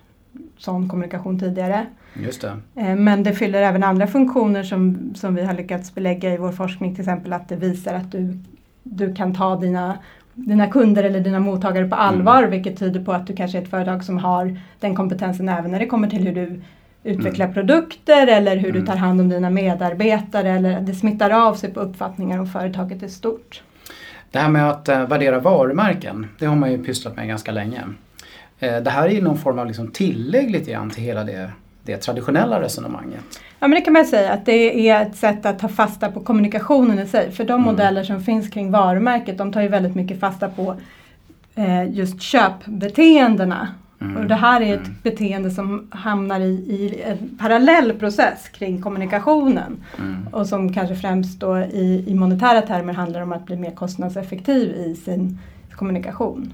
sån 0.57 0.89
kommunikation 0.89 1.39
tidigare. 1.39 1.85
Just 2.23 2.41
det. 2.41 2.57
Eh, 2.75 2.95
men 2.95 3.23
det 3.23 3.33
fyller 3.33 3.61
även 3.61 3.83
andra 3.83 4.07
funktioner 4.07 4.63
som, 4.63 5.11
som 5.15 5.35
vi 5.35 5.43
har 5.43 5.53
lyckats 5.53 5.95
belägga 5.95 6.33
i 6.33 6.37
vår 6.37 6.51
forskning, 6.51 6.95
till 6.95 7.01
exempel 7.01 7.33
att 7.33 7.49
det 7.49 7.55
visar 7.55 7.93
att 7.93 8.11
du, 8.11 8.39
du 8.83 9.15
kan 9.15 9.35
ta 9.35 9.55
dina 9.55 9.97
dina 10.37 10.67
kunder 10.67 11.03
eller 11.03 11.19
dina 11.19 11.39
mottagare 11.39 11.87
på 11.87 11.95
allvar 11.95 12.37
mm. 12.37 12.51
vilket 12.51 12.79
tyder 12.79 13.03
på 13.03 13.13
att 13.13 13.27
du 13.27 13.35
kanske 13.35 13.57
är 13.57 13.61
ett 13.61 13.69
företag 13.69 14.03
som 14.03 14.17
har 14.17 14.59
den 14.79 14.95
kompetensen 14.95 15.49
även 15.49 15.71
när 15.71 15.79
det 15.79 15.85
kommer 15.85 16.09
till 16.09 16.27
hur 16.27 16.35
du 16.35 16.61
utvecklar 17.03 17.45
mm. 17.45 17.53
produkter 17.53 18.27
eller 18.27 18.57
hur 18.57 18.69
mm. 18.69 18.81
du 18.81 18.87
tar 18.87 18.95
hand 18.95 19.21
om 19.21 19.29
dina 19.29 19.49
medarbetare 19.49 20.49
eller 20.49 20.81
det 20.81 20.93
smittar 20.93 21.29
av 21.29 21.53
sig 21.53 21.73
på 21.73 21.79
uppfattningar 21.79 22.39
om 22.39 22.47
företaget 22.47 23.03
är 23.03 23.07
stort. 23.07 23.61
Det 24.31 24.39
här 24.39 24.49
med 24.49 24.69
att 24.69 24.89
uh, 24.89 25.07
värdera 25.07 25.39
varumärken, 25.39 26.27
det 26.39 26.45
har 26.45 26.55
man 26.55 26.71
ju 26.71 26.83
pysslat 26.83 27.15
med 27.15 27.27
ganska 27.27 27.51
länge. 27.51 27.81
Uh, 28.63 28.77
det 28.83 28.89
här 28.89 29.07
är 29.07 29.13
ju 29.13 29.21
någon 29.21 29.37
form 29.37 29.59
av 29.59 29.67
liksom 29.67 29.91
tillägg 29.91 30.51
lite 30.51 30.71
grann 30.71 30.89
till 30.89 31.03
hela 31.03 31.23
det, 31.23 31.51
det 31.87 31.97
traditionella 31.97 32.61
resonemanget. 32.61 33.21
Ja 33.59 33.67
men 33.67 33.71
det 33.71 33.81
kan 33.81 33.93
man 33.93 34.05
säga 34.05 34.33
att 34.33 34.45
det 34.45 34.89
är 34.89 35.01
ett 35.01 35.15
sätt 35.15 35.45
att 35.45 35.59
ta 35.59 35.67
fasta 35.67 36.11
på 36.11 36.19
kommunikationen 36.19 36.99
i 36.99 37.07
sig. 37.07 37.31
För 37.31 37.43
de 37.43 37.53
mm. 37.53 37.65
modeller 37.65 38.03
som 38.03 38.23
finns 38.23 38.49
kring 38.49 38.71
varumärket 38.71 39.37
de 39.37 39.53
tar 39.53 39.61
ju 39.61 39.67
väldigt 39.67 39.95
mycket 39.95 40.19
fasta 40.19 40.49
på 40.49 40.75
uh, 41.57 41.91
just 41.91 42.21
köpbeteendena 42.21 43.67
Mm. 44.01 44.17
Och 44.17 44.25
det 44.25 44.35
här 44.35 44.61
är 44.61 44.73
ett 44.73 44.87
mm. 44.87 44.95
beteende 45.03 45.51
som 45.51 45.87
hamnar 45.89 46.39
i, 46.39 46.51
i, 46.53 47.01
en 47.01 47.37
parallell 47.37 47.93
process 47.93 48.49
kring 48.49 48.81
kommunikationen. 48.81 49.83
Mm. 49.97 50.27
Och 50.31 50.47
som 50.47 50.73
kanske 50.73 50.95
främst 50.95 51.39
då 51.39 51.57
i, 51.57 52.03
i 52.07 52.15
monetära 52.15 52.61
termer 52.61 52.93
handlar 52.93 53.21
om 53.21 53.33
att 53.33 53.45
bli 53.45 53.55
mer 53.55 53.71
kostnadseffektiv 53.71 54.71
i 54.71 54.95
sin 54.95 55.39
kommunikation. 55.71 56.53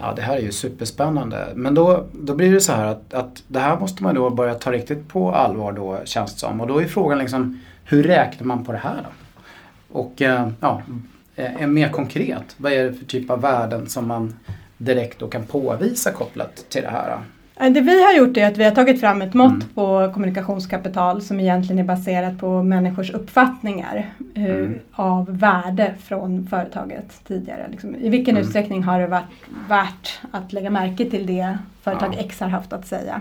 Ja 0.00 0.12
det 0.16 0.22
här 0.22 0.36
är 0.36 0.40
ju 0.40 0.52
superspännande. 0.52 1.48
Men 1.54 1.74
då, 1.74 2.06
då 2.12 2.34
blir 2.34 2.52
det 2.52 2.60
så 2.60 2.72
här 2.72 2.86
att, 2.86 3.14
att 3.14 3.42
det 3.48 3.58
här 3.58 3.80
måste 3.80 4.02
man 4.02 4.14
då 4.14 4.30
börja 4.30 4.54
ta 4.54 4.72
riktigt 4.72 5.08
på 5.08 5.32
allvar 5.32 5.72
då 5.72 5.98
känns 6.04 6.32
det 6.32 6.38
som. 6.38 6.60
Och 6.60 6.66
då 6.66 6.82
är 6.82 6.84
frågan 6.84 7.18
liksom 7.18 7.60
hur 7.84 8.02
räknar 8.02 8.46
man 8.46 8.64
på 8.64 8.72
det 8.72 8.78
här 8.78 8.96
då? 9.04 9.10
Och 10.00 10.22
eh, 10.22 10.48
ja, 10.60 10.82
är 11.36 11.66
mer 11.66 11.88
konkret, 11.88 12.56
vad 12.56 12.72
är 12.72 12.84
det 12.84 12.94
för 12.94 13.04
typ 13.04 13.30
av 13.30 13.40
värden 13.40 13.88
som 13.88 14.08
man 14.08 14.34
direkt 14.76 15.18
då 15.18 15.28
kan 15.28 15.42
påvisa 15.42 16.12
kopplat 16.12 16.66
till 16.68 16.82
det 16.82 16.90
här? 16.90 17.18
Det 17.58 17.80
vi 17.80 18.04
har 18.04 18.12
gjort 18.12 18.36
är 18.36 18.46
att 18.46 18.58
vi 18.58 18.64
har 18.64 18.70
tagit 18.70 19.00
fram 19.00 19.22
ett 19.22 19.34
mått 19.34 19.50
mm. 19.50 19.68
på 19.74 20.10
kommunikationskapital 20.14 21.22
som 21.22 21.40
egentligen 21.40 21.78
är 21.78 21.84
baserat 21.84 22.38
på 22.38 22.62
människors 22.62 23.10
uppfattningar 23.10 24.06
eh, 24.34 24.44
mm. 24.44 24.78
av 24.92 25.38
värde 25.38 25.94
från 26.04 26.46
företaget 26.46 27.20
tidigare. 27.26 27.68
Liksom, 27.70 27.94
I 27.96 28.08
vilken 28.08 28.36
mm. 28.36 28.42
utsträckning 28.46 28.82
har 28.82 29.00
det 29.00 29.06
varit 29.06 29.24
värt 29.68 30.20
att 30.30 30.52
lägga 30.52 30.70
märke 30.70 31.10
till 31.10 31.26
det 31.26 31.58
företag 31.82 32.14
ja. 32.16 32.20
X 32.20 32.40
har 32.40 32.48
haft 32.48 32.72
att 32.72 32.86
säga. 32.86 33.20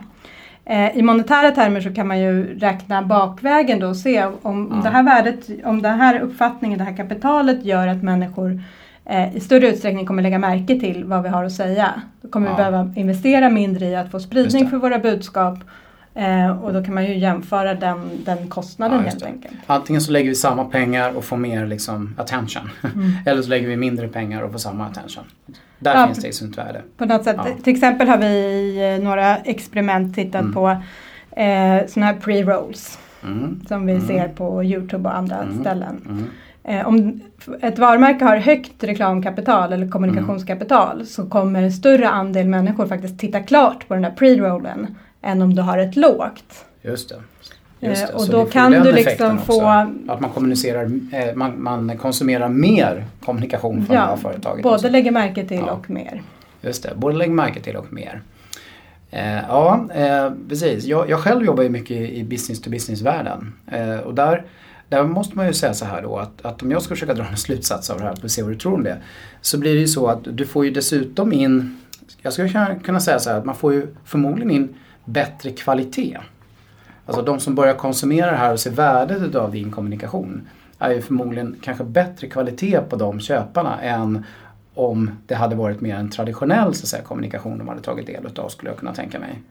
Eh, 0.65 0.97
I 0.97 1.01
monetära 1.01 1.51
termer 1.51 1.81
så 1.81 1.93
kan 1.93 2.07
man 2.07 2.19
ju 2.19 2.59
räkna 2.59 3.01
bakvägen 3.01 3.79
då 3.79 3.87
och 3.87 3.97
se 3.97 4.25
om, 4.41 4.71
ja. 4.71 4.81
det 4.83 4.89
här 4.89 5.03
värdet, 5.03 5.49
om 5.65 5.81
den 5.81 5.99
här 5.99 6.19
uppfattningen, 6.19 6.79
det 6.79 6.85
här 6.85 6.97
kapitalet 6.97 7.65
gör 7.65 7.87
att 7.87 8.03
människor 8.03 8.61
eh, 9.09 9.35
i 9.35 9.39
större 9.39 9.67
utsträckning 9.67 10.05
kommer 10.05 10.23
lägga 10.23 10.39
märke 10.39 10.79
till 10.79 11.03
vad 11.03 11.23
vi 11.23 11.29
har 11.29 11.43
att 11.43 11.51
säga. 11.51 12.01
Då 12.21 12.29
kommer 12.29 12.47
ja. 12.47 12.53
vi 12.53 12.57
behöva 12.57 12.93
investera 12.95 13.49
mindre 13.49 13.85
i 13.85 13.95
att 13.95 14.11
få 14.11 14.19
spridning 14.19 14.69
för 14.69 14.77
våra 14.77 14.99
budskap 14.99 15.59
eh, 16.15 16.63
och 16.63 16.73
då 16.73 16.83
kan 16.83 16.93
man 16.93 17.05
ju 17.05 17.17
jämföra 17.17 17.73
den, 17.73 18.09
den 18.25 18.49
kostnaden 18.49 18.97
ja, 18.97 19.09
helt 19.09 19.23
enkelt. 19.23 19.53
Antingen 19.67 20.01
så 20.01 20.11
lägger 20.11 20.29
vi 20.29 20.35
samma 20.35 20.65
pengar 20.65 21.17
och 21.17 21.23
får 21.23 21.37
mer 21.37 21.67
liksom, 21.67 22.15
attention. 22.17 22.69
Mm. 22.83 23.11
Eller 23.25 23.41
så 23.41 23.49
lägger 23.49 23.67
vi 23.67 23.77
mindre 23.77 24.07
pengar 24.07 24.41
och 24.41 24.51
får 24.51 24.59
samma 24.59 24.85
attention. 24.85 25.23
Där 25.79 25.95
ja, 25.95 26.05
finns 26.05 26.19
det 26.19 26.27
ett 26.27 26.35
sånt 26.35 26.57
värde. 26.57 26.81
På 26.97 27.05
något 27.05 27.23
sätt. 27.23 27.37
Till 27.63 27.73
exempel 27.73 28.07
har 28.07 28.17
vi 28.17 28.27
i 28.27 28.93
eh, 28.95 29.03
några 29.03 29.37
experiment 29.37 30.15
tittat 30.15 30.41
mm. 30.41 30.53
på 30.53 30.69
eh, 31.31 31.87
sådana 31.87 32.11
här 32.11 32.19
pre-rolls. 32.19 32.99
Mm. 33.23 33.61
Som 33.67 33.85
vi 33.85 33.93
mm. 33.93 34.07
ser 34.07 34.27
på 34.27 34.63
Youtube 34.63 35.09
och 35.09 35.17
andra 35.17 35.37
mm. 35.37 35.61
ställen. 35.61 36.29
Eh, 36.67 36.87
om 36.87 37.21
ett 37.61 37.79
varumärke 37.79 38.25
har 38.25 38.37
högt 38.37 38.83
reklamkapital 38.83 39.73
eller 39.73 39.87
kommunikationskapital 39.87 40.93
mm. 40.93 41.05
så 41.05 41.25
kommer 41.25 41.63
en 41.63 41.71
större 41.71 42.09
andel 42.09 42.47
människor 42.47 42.87
faktiskt 42.87 43.19
titta 43.19 43.39
klart 43.39 43.87
på 43.87 43.93
den 43.93 44.03
där 44.03 44.11
pre-rollen 44.11 44.95
än 45.21 45.41
om 45.41 45.55
du 45.55 45.61
har 45.61 45.77
ett 45.77 45.95
lågt. 45.95 46.65
Just 46.81 47.09
det. 47.09 47.15
Just 47.79 48.07
det. 48.07 48.11
Eh, 48.11 48.15
och 48.15 48.21
så 48.21 48.31
då 48.31 48.45
kan 48.45 48.71
du 48.71 48.91
liksom 48.91 49.37
få... 49.37 49.67
Att 50.07 50.19
man 50.19 50.29
kommunicerar, 50.29 50.83
eh, 51.13 51.35
man, 51.35 51.63
man, 51.63 51.97
konsumerar 51.97 52.49
mer 52.49 53.05
kommunikation 53.25 53.85
från 53.85 53.95
ja, 53.95 54.01
det 54.01 54.07
här 54.07 54.15
företaget. 54.15 54.63
både 54.63 54.75
också. 54.75 54.89
lägger 54.89 55.11
märke 55.11 55.45
till 55.45 55.63
ja. 55.67 55.71
och 55.71 55.89
mer. 55.89 56.21
Just 56.61 56.83
det, 56.83 56.93
både 56.95 57.17
lägger 57.17 57.33
märke 57.33 57.59
till 57.59 57.75
och 57.75 57.93
mer. 57.93 58.21
Eh, 59.11 59.37
ja, 59.47 59.87
eh, 59.93 60.31
precis. 60.49 60.85
Jag, 60.85 61.09
jag, 61.09 61.19
själv 61.19 61.45
jobbar 61.45 61.63
ju 61.63 61.69
mycket 61.69 61.97
i 61.97 62.23
business 62.23 62.61
to 62.61 62.69
business-världen. 62.69 63.53
Eh, 63.71 63.97
och 63.97 64.13
där 64.13 64.43
där 64.89 65.03
måste 65.03 65.37
man 65.37 65.47
ju 65.47 65.53
säga 65.53 65.73
så 65.73 65.85
här 65.85 66.01
då 66.01 66.17
att, 66.17 66.45
att 66.45 66.63
om 66.63 66.71
jag 66.71 66.81
ska 66.81 66.95
försöka 66.95 67.13
dra 67.13 67.25
en 67.25 67.37
slutsats 67.37 67.89
av 67.89 67.97
det 67.97 68.03
här 68.03 68.15
och 68.23 68.31
se 68.31 68.43
vad 68.43 68.51
du 68.51 68.55
tror 68.55 68.73
om 68.73 68.83
det. 68.83 68.97
Så 69.41 69.57
blir 69.57 69.73
det 69.73 69.79
ju 69.79 69.87
så 69.87 70.07
att 70.07 70.19
du 70.23 70.45
får 70.45 70.65
ju 70.65 70.71
dessutom 70.71 71.33
in, 71.33 71.77
jag 72.21 72.33
skulle 72.33 72.79
kunna 72.83 72.99
säga 72.99 73.19
så 73.19 73.29
här 73.29 73.37
att 73.37 73.45
man 73.45 73.55
får 73.55 73.73
ju 73.73 73.87
förmodligen 74.05 74.51
in 74.51 74.75
bättre 75.05 75.51
kvalitet. 75.51 76.17
Alltså 77.05 77.21
de 77.21 77.39
som 77.39 77.55
börjar 77.55 77.73
konsumera 77.73 78.31
det 78.31 78.37
här 78.37 78.53
och 78.53 78.59
ser 78.59 78.71
värdet 78.71 79.35
av 79.35 79.51
din 79.51 79.71
kommunikation 79.71 80.47
är 80.79 80.91
ju 80.91 81.01
förmodligen 81.01 81.55
kanske 81.61 81.83
bättre 81.83 82.27
kvalitet 82.27 82.81
på 82.89 82.95
de 82.95 83.19
köparna 83.19 83.81
än 83.81 84.23
om 84.73 85.11
det 85.25 85.35
hade 85.35 85.55
varit 85.55 85.81
mer 85.81 85.95
en 85.95 86.09
traditionell 86.09 86.73
så 86.73 86.83
att 86.83 86.87
säga, 86.87 87.03
kommunikation 87.03 87.57
de 87.57 87.67
hade 87.67 87.81
tagit 87.81 88.07
del 88.07 88.25
av 88.35 88.49
skulle 88.49 88.71
jag 88.71 88.79
kunna 88.79 88.93
tänka 88.93 89.19
mig. 89.19 89.41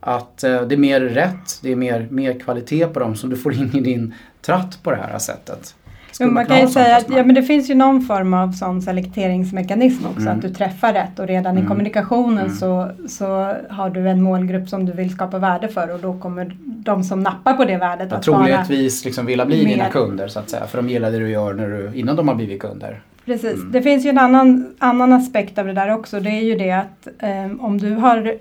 Att 0.00 0.44
eh, 0.44 0.62
det 0.62 0.74
är 0.74 0.78
mer 0.78 1.00
rätt, 1.00 1.58
det 1.62 1.72
är 1.72 1.76
mer, 1.76 2.08
mer 2.10 2.40
kvalitet 2.40 2.86
på 2.86 3.00
dem 3.00 3.16
som 3.16 3.30
du 3.30 3.36
får 3.36 3.54
in 3.54 3.70
i 3.74 3.80
din 3.80 4.14
tratt 4.40 4.78
på 4.82 4.90
det 4.90 4.96
här 4.96 5.18
sättet. 5.18 5.74
Jo, 6.20 6.30
man 6.30 6.46
kan 6.46 6.60
ju 6.60 6.66
säga 6.66 6.96
att 6.96 7.10
ja, 7.10 7.24
men 7.24 7.34
det 7.34 7.42
finns 7.42 7.70
ju 7.70 7.74
någon 7.74 8.02
form 8.02 8.34
av 8.34 8.52
sån 8.52 8.82
selekteringsmekanism 8.82 10.06
också, 10.06 10.20
mm. 10.20 10.36
att 10.36 10.42
du 10.42 10.50
träffar 10.50 10.92
rätt 10.92 11.18
och 11.18 11.26
redan 11.26 11.52
mm. 11.52 11.64
i 11.64 11.68
kommunikationen 11.68 12.46
mm. 12.46 12.56
så, 12.56 12.90
så 13.08 13.54
har 13.70 13.90
du 13.90 14.08
en 14.08 14.22
målgrupp 14.22 14.68
som 14.68 14.86
du 14.86 14.92
vill 14.92 15.10
skapa 15.10 15.38
värde 15.38 15.68
för 15.68 15.94
och 15.94 16.00
då 16.00 16.18
kommer 16.18 16.56
de 16.64 17.04
som 17.04 17.20
nappar 17.20 17.54
på 17.54 17.64
det 17.64 17.76
värdet 17.76 18.12
att 18.12 18.22
troligtvis 18.22 19.04
liksom 19.04 19.26
vilja 19.26 19.46
bli 19.46 19.64
mer... 19.64 19.72
dina 19.72 19.88
kunder 19.88 20.28
så 20.28 20.38
att 20.38 20.50
säga, 20.50 20.66
för 20.66 20.78
de 20.78 20.88
gillar 20.88 21.10
det 21.10 21.18
du 21.18 21.30
gör 21.30 21.54
när 21.54 21.68
du, 21.68 21.90
innan 21.94 22.16
de 22.16 22.28
har 22.28 22.34
blivit 22.34 22.60
kunder. 22.60 23.00
Precis, 23.24 23.54
mm. 23.54 23.72
det 23.72 23.82
finns 23.82 24.04
ju 24.06 24.10
en 24.10 24.18
annan, 24.18 24.74
annan 24.78 25.12
aspekt 25.12 25.58
av 25.58 25.66
det 25.66 25.72
där 25.72 25.94
också, 25.94 26.20
det 26.20 26.30
är 26.30 26.44
ju 26.44 26.54
det 26.54 26.72
att 26.72 27.08
um, 27.22 27.60
om 27.60 27.78
du 27.78 27.94
har 27.94 28.34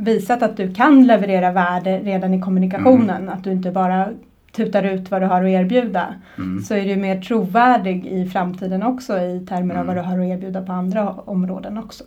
visat 0.00 0.42
att 0.42 0.56
du 0.56 0.74
kan 0.74 1.06
leverera 1.06 1.52
värde 1.52 1.98
redan 1.98 2.34
i 2.34 2.40
kommunikationen, 2.40 3.22
mm. 3.22 3.28
att 3.28 3.44
du 3.44 3.52
inte 3.52 3.70
bara 3.70 4.08
tutar 4.52 4.82
ut 4.82 5.10
vad 5.10 5.22
du 5.22 5.26
har 5.26 5.42
att 5.42 5.48
erbjuda 5.48 6.14
mm. 6.38 6.62
så 6.62 6.74
är 6.74 6.84
du 6.84 6.96
mer 6.96 7.20
trovärdig 7.20 8.06
i 8.06 8.28
framtiden 8.28 8.82
också 8.82 9.18
i 9.18 9.46
termer 9.48 9.74
av 9.74 9.86
vad 9.86 9.96
du 9.96 10.00
har 10.00 10.18
att 10.18 10.26
erbjuda 10.26 10.62
på 10.62 10.72
andra 10.72 11.10
områden 11.10 11.78
också. 11.78 12.04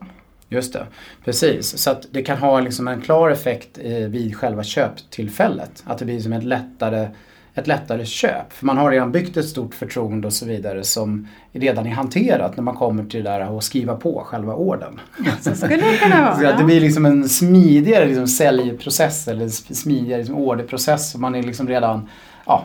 Just 0.50 0.74
det, 0.74 0.86
precis. 1.26 1.78
Så 1.78 1.92
att 1.92 2.08
det 2.12 2.22
kan 2.22 2.38
ha 2.38 2.60
liksom 2.60 2.88
en 2.88 3.02
klar 3.02 3.30
effekt 3.30 3.78
vid 4.08 4.36
själva 4.36 4.64
köptillfället. 4.64 5.84
Att 5.86 5.98
det 5.98 6.06
blir 6.06 6.20
som 6.20 6.34
ett 6.34 6.44
lättare, 6.44 7.08
ett 7.56 7.68
lättare 7.68 8.06
köp. 8.06 8.54
För 8.54 8.66
man 8.66 8.78
har 8.78 8.92
redan 8.92 9.12
byggt 9.12 9.38
ett 9.38 9.46
stort 9.46 9.76
förtroende 9.76 10.28
och 10.28 10.34
så 10.34 10.46
vidare 10.46 10.84
som 10.84 11.28
redan 11.52 11.88
är 11.88 11.92
hanterat 11.92 12.58
när 12.58 12.64
man 12.64 12.76
kommer 12.76 13.04
till 13.04 13.24
det 13.24 13.30
där 13.30 13.58
att 13.58 13.64
skriva 13.64 13.96
på 13.96 14.24
själva 14.26 14.56
orden. 14.56 15.00
Så 15.42 15.56
skulle 15.56 15.76
det 15.76 15.98
kunna 15.98 16.22
vara. 16.22 16.40
Så 16.40 16.48
att 16.48 16.58
det 16.58 16.64
blir 16.64 16.82
liksom 16.82 17.06
en 17.06 17.30
smidigare 17.30 18.06
liksom 18.06 18.28
säljprocess 18.28 19.28
eller 19.28 19.48
smidigare 19.74 20.20
liksom 20.20 20.38
orderprocess. 20.38 21.16
Man 21.16 21.36
är 21.36 21.44
liksom 21.44 21.68
redan 21.68 22.10
ja, 22.46 22.64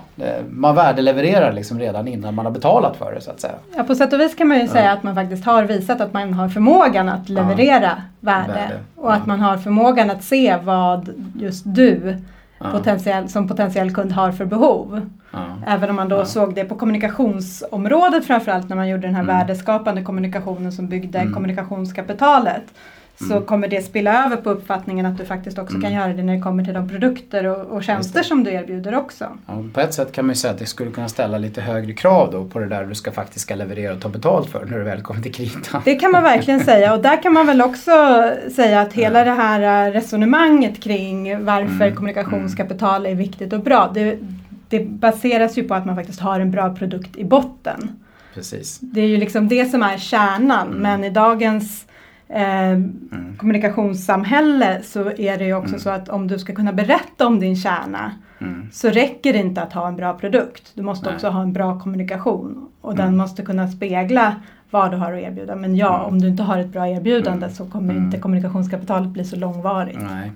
man 0.50 0.74
värdelevererar 0.74 1.52
liksom 1.52 1.78
redan 1.78 2.08
innan 2.08 2.34
man 2.34 2.46
har 2.46 2.52
betalat 2.52 2.96
för 2.96 3.14
det 3.14 3.20
så 3.20 3.30
att 3.30 3.40
säga. 3.40 3.54
Ja, 3.76 3.82
på 3.82 3.94
sätt 3.94 4.12
och 4.12 4.20
vis 4.20 4.34
kan 4.34 4.48
man 4.48 4.56
ju 4.56 4.64
ja. 4.64 4.70
säga 4.70 4.92
att 4.92 5.02
man 5.02 5.14
faktiskt 5.14 5.44
har 5.44 5.62
visat 5.62 6.00
att 6.00 6.12
man 6.12 6.34
har 6.34 6.48
förmågan 6.48 7.08
att 7.08 7.28
leverera 7.28 7.80
ja. 7.80 7.96
värde, 8.20 8.52
värde. 8.52 8.80
och 8.96 9.14
att 9.14 9.26
man 9.26 9.40
har 9.40 9.56
förmågan 9.56 10.10
att 10.10 10.24
se 10.24 10.56
vad 10.56 11.08
just 11.34 11.62
du 11.66 12.18
potentiell, 12.58 13.28
som 13.28 13.48
potentiell 13.48 13.94
kund 13.94 14.12
har 14.12 14.32
för 14.32 14.44
behov. 14.44 15.00
Även 15.66 15.90
om 15.90 15.96
man 15.96 16.08
då 16.08 16.24
såg 16.24 16.54
det 16.54 16.64
på 16.64 16.74
kommunikationsområdet 16.74 18.26
framförallt 18.26 18.68
när 18.68 18.76
man 18.76 18.88
gjorde 18.88 19.06
den 19.06 19.14
här 19.14 19.22
mm. 19.22 19.36
värdeskapande 19.36 20.02
kommunikationen 20.02 20.72
som 20.72 20.88
byggde 20.88 21.18
mm. 21.18 21.34
kommunikationskapitalet 21.34 22.64
så 23.18 23.32
mm. 23.32 23.46
kommer 23.46 23.68
det 23.68 23.82
spilla 23.82 24.24
över 24.26 24.36
på 24.36 24.50
uppfattningen 24.50 25.06
att 25.06 25.18
du 25.18 25.24
faktiskt 25.24 25.58
också 25.58 25.74
mm. 25.74 25.82
kan 25.82 25.92
göra 25.92 26.12
det 26.12 26.22
när 26.22 26.34
det 26.34 26.40
kommer 26.40 26.64
till 26.64 26.74
de 26.74 26.88
produkter 26.88 27.46
och, 27.46 27.76
och 27.76 27.84
tjänster 27.84 28.22
som 28.22 28.44
du 28.44 28.50
erbjuder 28.50 28.94
också. 28.94 29.26
Ja, 29.46 29.64
på 29.74 29.80
ett 29.80 29.94
sätt 29.94 30.12
kan 30.12 30.26
man 30.26 30.30
ju 30.30 30.36
säga 30.36 30.52
att 30.52 30.58
det 30.58 30.66
skulle 30.66 30.90
kunna 30.90 31.08
ställa 31.08 31.38
lite 31.38 31.60
högre 31.60 31.92
krav 31.92 32.32
då 32.32 32.44
på 32.44 32.58
det 32.58 32.66
där 32.66 32.84
du 32.84 32.94
ska 32.94 33.12
faktiskt 33.12 33.40
ska 33.40 33.54
leverera 33.54 33.94
och 33.94 34.00
ta 34.00 34.08
betalt 34.08 34.50
för 34.50 34.64
när 34.64 34.78
du 34.78 34.84
väl 34.84 35.02
kommer 35.02 35.22
till 35.22 35.34
kritan. 35.34 35.82
Det 35.84 35.94
kan 35.94 36.12
man 36.12 36.22
verkligen 36.22 36.60
säga 36.60 36.94
och 36.94 37.02
där 37.02 37.22
kan 37.22 37.32
man 37.32 37.46
väl 37.46 37.62
också 37.62 37.90
säga 38.54 38.80
att 38.80 38.92
hela 38.92 39.24
det 39.24 39.30
här 39.30 39.92
resonemanget 39.92 40.82
kring 40.82 41.44
varför 41.44 41.84
mm. 41.84 41.94
kommunikationskapital 41.94 43.06
är 43.06 43.14
viktigt 43.14 43.52
och 43.52 43.60
bra 43.60 43.90
det, 43.94 44.18
det 44.68 44.80
baseras 44.80 45.58
ju 45.58 45.68
på 45.68 45.74
att 45.74 45.86
man 45.86 45.96
faktiskt 45.96 46.20
har 46.20 46.40
en 46.40 46.50
bra 46.50 46.74
produkt 46.74 47.16
i 47.16 47.24
botten. 47.24 47.98
Precis. 48.34 48.78
Det 48.80 49.00
är 49.00 49.06
ju 49.06 49.16
liksom 49.16 49.48
det 49.48 49.70
som 49.70 49.82
är 49.82 49.98
kärnan 49.98 50.68
mm. 50.68 50.82
men 50.82 51.04
i 51.04 51.10
dagens 51.10 51.87
eh, 52.28 52.70
mm. 52.70 53.36
kommunikationssamhälle 53.38 54.82
så 54.82 55.10
är 55.10 55.38
det 55.38 55.44
ju 55.44 55.54
också 55.54 55.68
mm. 55.68 55.80
så 55.80 55.90
att 55.90 56.08
om 56.08 56.28
du 56.28 56.38
ska 56.38 56.54
kunna 56.54 56.72
berätta 56.72 57.26
om 57.26 57.40
din 57.40 57.56
kärna 57.56 58.12
mm. 58.38 58.68
så 58.72 58.88
räcker 58.88 59.32
det 59.32 59.38
inte 59.38 59.62
att 59.62 59.72
ha 59.72 59.88
en 59.88 59.96
bra 59.96 60.18
produkt. 60.18 60.72
Du 60.74 60.82
måste 60.82 61.06
Nej. 61.06 61.14
också 61.14 61.28
ha 61.28 61.42
en 61.42 61.52
bra 61.52 61.80
kommunikation 61.80 62.68
och 62.80 62.96
den 62.96 63.06
mm. 63.06 63.16
måste 63.16 63.42
kunna 63.42 63.68
spegla 63.68 64.34
vad 64.70 64.90
du 64.90 64.96
har 64.96 65.12
att 65.12 65.22
erbjuda. 65.22 65.56
Men 65.56 65.76
ja, 65.76 65.98
mm. 65.98 66.06
om 66.06 66.18
du 66.18 66.28
inte 66.28 66.42
har 66.42 66.58
ett 66.58 66.72
bra 66.72 66.88
erbjudande 66.88 67.50
så 67.50 67.66
kommer 67.66 67.94
inte 67.94 68.18
kommunikationskapitalet 68.18 69.08
bli 69.08 69.24
så 69.24 69.36
långvarigt. 69.36 69.98
Nej. 70.00 70.32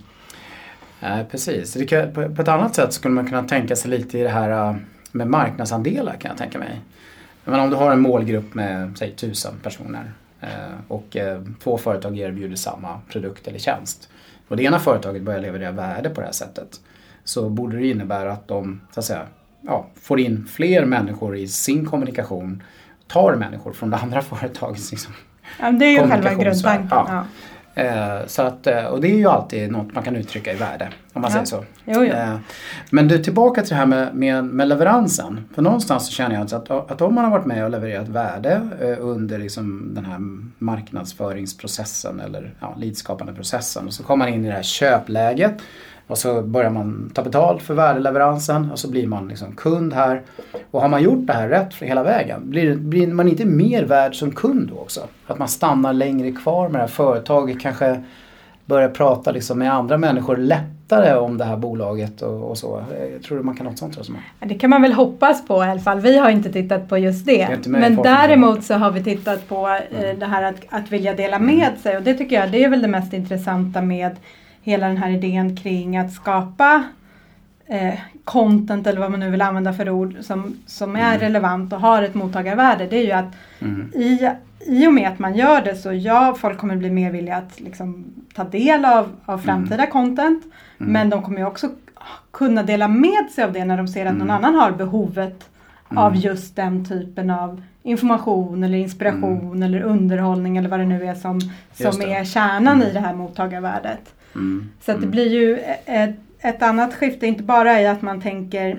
Nej, 1.01 1.25
precis. 1.31 1.89
Kan, 1.89 2.13
på, 2.13 2.29
på, 2.35 2.43
ett 2.43 2.49
annat 2.49 2.75
sätt 2.75 2.93
skulle 2.93 3.15
man 3.15 3.27
kunna 3.27 3.43
tänka 3.43 3.77
sig 3.77 3.91
lite 3.91 4.19
i 4.19 4.23
det 4.23 4.29
här 4.29 4.69
äh, 4.69 4.77
med 5.13 5.29
marknadsandelar 5.29 6.15
kan 6.15 6.29
jag 6.29 6.39
tänka 6.39 6.59
mig. 6.59 6.81
Men 7.45 7.61
om 7.61 7.71
du 7.71 7.77
har 7.77 7.93
en 7.93 8.01
målgrupp 8.01 8.55
med 8.55 8.93
säg 8.99 9.11
tusen 9.11 9.53
personer 9.63 10.03
Eh, 10.05 10.22
och 10.89 11.17
eh, 11.17 11.43
två 11.63 11.79
företag 11.79 12.19
erbjuder 12.19 12.57
samma 12.57 13.01
produkt 13.11 13.49
eller 13.49 13.59
tjänst 13.59 14.09
och 14.49 14.57
det 14.57 14.63
ena 14.63 14.79
företaget 14.79 15.23
börjar 15.23 15.41
leverera 15.41 15.71
värde 15.71 16.11
på 16.11 16.21
det 16.21 16.27
här 16.27 16.33
sättet 16.33 16.81
så 17.25 17.49
borde 17.49 17.77
det 17.77 17.87
innebära 17.87 18.33
att 18.33 18.49
de 18.49 18.81
så 18.95 19.01
att 19.01 19.07
säga, 19.07 19.27
ja, 19.61 19.87
får 20.03 20.21
in 20.21 20.47
fler 20.47 20.85
människor 20.85 21.37
i 21.37 21.49
sin 21.49 21.87
kommunikation, 21.87 22.63
tar 23.07 23.35
människor 23.35 23.73
från 23.73 23.91
det 23.91 23.97
andra 23.97 24.23
företagets 24.23 24.91
liksom, 24.91 25.13
ja, 25.61 25.71
Det 25.73 25.85
är 25.85 26.03
ju 26.03 26.11
själva 26.11 26.35
grundtanken. 26.35 26.89
Ja. 26.91 27.25
Eh, 27.75 28.27
så 28.27 28.43
att, 28.43 28.67
eh, 28.67 28.85
och 28.85 29.01
det 29.01 29.09
är 29.09 29.17
ju 29.17 29.27
alltid 29.27 29.73
något 29.73 29.95
man 29.95 30.05
kan 30.05 30.17
uttrycka 30.17 30.53
i 30.53 30.57
värde. 30.57 30.89
Om 31.13 31.23
man 31.23 31.31
ja. 31.31 31.33
säger 31.33 31.45
så. 31.45 31.65
Jo, 31.85 32.05
jo. 32.05 32.13
Eh, 32.13 32.37
men 32.91 33.09
du, 33.09 33.19
tillbaka 33.19 33.63
till 33.63 33.71
det 33.71 33.77
här 33.77 33.87
med, 33.87 34.15
med, 34.15 34.45
med 34.45 34.69
leveransen. 34.69 35.45
För 35.55 35.63
någonstans 35.63 36.07
så 36.07 36.13
känner 36.13 36.35
jag 36.35 36.41
alltså 36.41 36.57
att, 36.57 36.71
att 36.71 37.01
om 37.01 37.15
man 37.15 37.25
har 37.25 37.31
varit 37.31 37.47
med 37.47 37.65
och 37.65 37.71
levererat 37.71 38.09
värde 38.09 38.61
under 39.01 39.39
liksom 39.39 39.95
den 39.95 40.05
här 40.05 40.19
marknadsföringsprocessen 40.59 42.21
eller 42.21 42.55
ja, 42.61 42.75
lidskapande 42.79 43.33
processen 43.33 43.87
och 43.87 43.93
så 43.93 44.03
kommer 44.03 44.25
man 44.25 44.35
in 44.35 44.45
i 44.45 44.49
det 44.49 44.55
här 44.55 44.63
köpläget 44.63 45.55
och 46.07 46.19
så 46.19 46.43
börjar 46.43 46.71
man 46.71 47.11
ta 47.15 47.23
betalt 47.23 47.63
för 47.63 47.75
värdeleveransen 47.75 48.71
och 48.71 48.79
så 48.79 48.91
blir 48.91 49.07
man 49.07 49.29
liksom 49.29 49.53
kund 49.53 49.93
här. 49.93 50.23
Och 50.71 50.81
har 50.81 50.89
man 50.89 51.03
gjort 51.03 51.27
det 51.27 51.33
här 51.33 51.49
rätt 51.49 51.75
hela 51.75 52.03
vägen, 52.03 52.51
blir, 52.51 52.77
blir 52.77 53.07
man 53.07 53.29
inte 53.29 53.45
mer 53.45 53.85
värd 53.85 54.15
som 54.15 54.31
kund 54.31 54.71
då 54.75 54.81
också? 54.81 55.01
Att 55.27 55.39
man 55.39 55.49
stannar 55.49 55.93
längre 55.93 56.33
kvar 56.33 56.69
med 56.69 56.75
det 56.75 56.83
här 56.83 56.89
företaget, 56.89 57.61
kanske 57.61 58.03
börjar 58.65 58.89
prata 58.89 59.31
liksom 59.31 59.59
med 59.59 59.75
andra 59.75 59.99
människor 59.99 60.37
lättare 60.37 61.15
om 61.15 61.39
det 61.39 61.45
här 61.45 61.57
bolaget 61.57 62.23
och, 62.23 62.51
och 62.51 62.59
så. 62.59 62.85
Jag 63.13 63.23
tror 63.23 63.39
du 63.39 63.45
man 63.45 63.57
kan 63.57 63.67
något 63.67 63.79
sånt? 63.79 63.95
Tror 63.95 64.17
det 64.41 64.55
kan 64.55 64.71
man 64.71 64.83
väl 64.83 64.93
hoppas 64.93 65.47
på 65.47 65.65
i 65.65 65.67
alla 65.67 65.81
fall. 65.81 66.01
Vi 66.01 66.19
har 66.19 66.31
inte 66.31 66.53
tittat 66.53 66.89
på 66.89 66.99
just 66.99 67.27
det. 67.27 67.59
det 67.65 67.71
Men 67.71 67.97
däremot 67.97 68.65
så 68.65 68.75
har 68.75 68.91
vi 68.91 69.05
tittat 69.05 69.49
på 69.49 69.69
eh, 69.69 70.01
mm. 70.01 70.19
det 70.19 70.27
här 70.27 70.43
att, 70.43 70.57
att 70.69 70.93
vilja 70.93 71.15
dela 71.15 71.39
med 71.39 71.69
mm. 71.69 71.79
sig 71.83 71.97
och 71.97 72.03
det 72.03 72.15
tycker 72.15 72.37
jag 72.37 72.51
det 72.51 72.65
är 72.65 72.69
väl 72.69 72.83
det 72.83 72.89
mest 72.89 73.13
intressanta 73.13 73.83
med 73.83 74.17
hela 74.63 74.89
den 74.89 74.97
här 74.97 75.11
idén 75.11 75.57
kring 75.57 75.97
att 75.97 76.13
skapa 76.13 76.85
eh, 77.67 77.95
content 78.25 78.87
eller 78.87 79.01
vad 79.01 79.11
man 79.11 79.21
nu 79.21 79.31
vill 79.31 79.43
använda 79.43 79.73
för 79.73 79.91
ord 79.91 80.17
som, 80.21 80.57
som 80.67 80.97
är 80.97 81.15
mm. 81.15 81.21
relevant 81.21 81.73
och 81.73 81.81
har 81.81 82.03
ett 82.03 82.15
mottagarvärde. 82.15 82.87
Det 82.87 82.97
är 82.97 83.05
ju 83.05 83.13
att 83.13 83.35
mm. 83.61 83.91
i, 83.95 84.31
i 84.67 84.87
och 84.87 84.93
med 84.93 85.09
att 85.09 85.19
man 85.19 85.35
gör 85.35 85.63
det 85.63 85.77
så 85.77 85.93
ja, 85.93 86.37
folk 86.41 86.59
kommer 86.59 86.77
bli 86.77 86.91
mer 86.91 87.11
villiga 87.11 87.37
att 87.37 87.61
liksom, 87.61 88.05
ta 88.35 88.45
del 88.45 88.85
av, 88.85 89.09
av 89.25 89.35
mm. 89.35 89.45
framtida 89.45 89.83
mm. 89.83 89.91
content. 89.91 90.45
Men 90.79 91.11
de 91.11 91.23
kommer 91.23 91.39
ju 91.39 91.47
också 91.47 91.71
kunna 92.31 92.63
dela 92.63 92.89
med 92.89 93.31
sig 93.35 93.45
av 93.45 93.53
det 93.53 93.65
när 93.65 93.77
de 93.77 93.89
ser 93.89 94.07
att 94.07 94.13
någon 94.13 94.31
mm. 94.31 94.37
annan 94.37 94.55
har 94.55 94.73
behovet 94.73 95.49
av 95.89 96.13
mm. 96.13 96.21
just 96.21 96.57
den 96.57 96.85
typen 96.85 97.31
av 97.31 97.63
information 97.83 98.65
eller 98.65 98.79
inspiration 98.79 99.63
eller 99.63 99.83
underhållning 99.83 100.57
eller 100.57 100.69
vad 100.69 100.81
det 100.81 100.87
nu 100.87 101.07
är 101.07 101.15
som, 101.15 101.41
som 101.73 102.03
är 102.03 102.25
kärnan 102.25 102.83
i 102.83 102.93
det 102.93 103.01
här 103.01 103.15
mottagarvärdet. 103.15 104.15
Mm. 104.35 104.71
Så 104.81 104.93
att 104.93 104.97
det 104.99 105.07
mm. 105.07 105.11
blir 105.11 105.29
ju 105.33 105.59
ett, 105.87 106.15
ett 106.41 106.63
annat 106.63 106.95
skifte, 106.95 107.27
inte 107.27 107.43
bara 107.43 107.81
i 107.81 107.87
att 107.87 108.03
man 108.03 108.21
tänker 108.21 108.79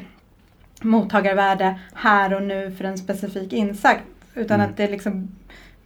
mottagarvärde 0.81 1.79
här 1.93 2.33
och 2.33 2.43
nu 2.43 2.71
för 2.77 2.85
en 2.85 2.97
specifik 2.97 3.53
insats. 3.53 4.01
Utan 4.35 4.59
mm. 4.59 4.69
att 4.69 4.77
det 4.77 4.87
liksom, 4.91 5.27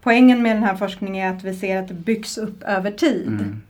poängen 0.02 0.42
med 0.42 0.56
den 0.56 0.64
här 0.64 0.76
forskningen 0.76 1.26
är 1.26 1.38
att 1.38 1.44
vi 1.44 1.54
ser 1.54 1.78
att 1.78 1.88
det 1.88 1.94
byggs 1.94 2.38
upp 2.38 2.64
över 2.64 2.92
tid. 2.92 3.28
Mm. 3.28 3.62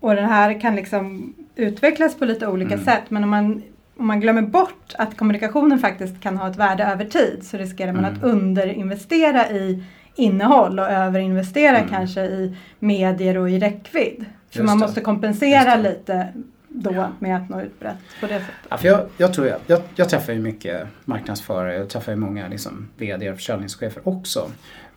Och 0.00 0.14
det 0.14 0.26
här 0.26 0.60
kan 0.60 0.76
liksom 0.76 1.34
utvecklas 1.56 2.14
på 2.14 2.24
lite 2.24 2.46
olika 2.46 2.74
mm. 2.74 2.84
sätt. 2.84 3.02
Men 3.08 3.24
om 3.24 3.30
man, 3.30 3.62
om 3.96 4.06
man 4.06 4.20
glömmer 4.20 4.42
bort 4.42 4.94
att 4.98 5.16
kommunikationen 5.16 5.78
faktiskt 5.78 6.20
kan 6.20 6.36
ha 6.36 6.50
ett 6.50 6.56
värde 6.56 6.84
över 6.84 7.04
tid 7.04 7.38
så 7.42 7.56
riskerar 7.56 7.92
man 7.92 8.04
att 8.04 8.22
mm. 8.22 8.30
underinvestera 8.30 9.50
i 9.50 9.84
innehåll 10.14 10.78
och 10.78 10.90
överinvestera 10.90 11.80
kanske 11.88 12.20
i 12.20 12.56
medier 12.78 13.36
och 13.38 13.50
i 13.50 13.58
räckvidd. 13.58 14.24
För 14.50 14.62
man 14.62 14.78
måste 14.78 15.00
kompensera 15.00 15.76
lite 15.76 16.28
då 16.68 17.08
med 17.18 17.36
att 17.36 17.48
nå 17.48 17.60
ut 17.60 17.80
brett 17.80 17.96
på 18.20 18.26
det 18.26 18.38
sättet? 18.40 18.54
Ja, 18.68 18.76
för 18.76 18.88
jag, 18.88 19.00
jag, 19.16 19.34
tror 19.34 19.46
jag, 19.46 19.58
jag, 19.66 19.80
jag 19.94 20.08
träffar 20.08 20.32
ju 20.32 20.38
mycket 20.38 20.86
marknadsförare, 21.04 21.74
jag 21.74 21.88
träffar 21.88 22.12
ju 22.12 22.18
många 22.18 22.48
liksom, 22.48 22.88
VD 22.96 23.30
och 23.30 23.36
försäljningschefer 23.36 24.08
också. 24.08 24.50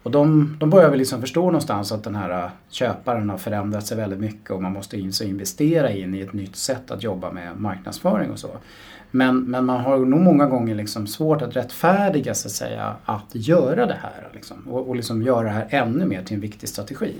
Och 0.04 0.12
de, 0.12 0.56
de 0.60 0.70
börjar 0.70 0.90
väl 0.90 1.00
liksom 1.00 1.22
förstå 1.22 1.46
någonstans 1.46 1.92
att 1.92 2.04
den 2.04 2.16
här 2.16 2.50
köparen 2.70 3.30
har 3.30 3.38
förändrat 3.38 3.88
sig 3.88 3.98
väldigt 3.98 4.20
mycket 4.20 4.52
och 4.52 4.62
man 4.62 4.74
måste 4.74 5.00
in, 5.00 5.14
så 5.14 5.24
investera 5.24 5.92
in 5.92 6.14
i 6.14 6.22
ett 6.22 6.34
nytt 6.34 6.56
sätt 6.56 6.92
att 6.92 7.04
jobba 7.04 7.32
med 7.32 7.60
marknadsföring 7.60 8.32
och 8.32 8.40
så. 8.40 8.50
Men, 9.12 9.44
men 9.44 9.66
man 9.66 9.82
har 9.82 9.98
nog 9.98 10.22
många 10.22 10.46
gånger 10.46 10.76
liksom 10.76 11.08
svårt 11.08 11.42
att 11.42 11.56
rättfärdiga 11.56 12.34
så 12.34 12.48
att 12.48 12.52
säga 12.52 12.96
att 13.06 13.30
göra 13.32 13.86
det 13.86 13.98
här 14.02 14.30
liksom, 14.34 14.68
och, 14.68 14.90
och 14.90 14.96
liksom 14.96 15.22
göra 15.22 15.44
det 15.44 15.50
här 15.50 15.68
ännu 15.70 16.06
mer 16.06 16.24
till 16.24 16.36
en 16.36 16.42
viktig 16.42 16.70
strategi. 16.70 17.16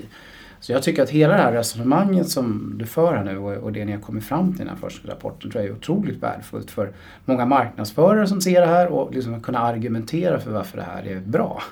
Så 0.64 0.72
jag 0.72 0.82
tycker 0.82 1.02
att 1.02 1.10
hela 1.10 1.36
det 1.36 1.42
här 1.42 1.52
resonemanget 1.52 2.28
som 2.28 2.74
du 2.78 2.86
för 2.86 3.16
här 3.16 3.24
nu 3.24 3.38
och, 3.38 3.72
det 3.72 3.84
ni 3.84 3.92
har 3.92 4.00
kommit 4.00 4.24
fram 4.24 4.52
till 4.52 4.60
i 4.60 4.64
den 4.64 4.68
här 4.68 4.76
forskningsrapporten 4.76 5.50
tror 5.50 5.64
jag 5.64 5.70
är 5.70 5.76
otroligt 5.76 6.22
värdefullt 6.22 6.70
för 6.70 6.92
många 7.24 7.46
marknadsförare 7.46 8.26
som 8.26 8.40
ser 8.40 8.60
det 8.60 8.66
här 8.66 8.86
och 8.86 9.14
liksom 9.14 9.40
kunna 9.40 9.58
argumentera 9.58 10.40
för 10.40 10.50
varför 10.50 10.76
det 10.76 10.84
här 10.94 11.06
är 11.06 11.20
bra. 11.20 11.62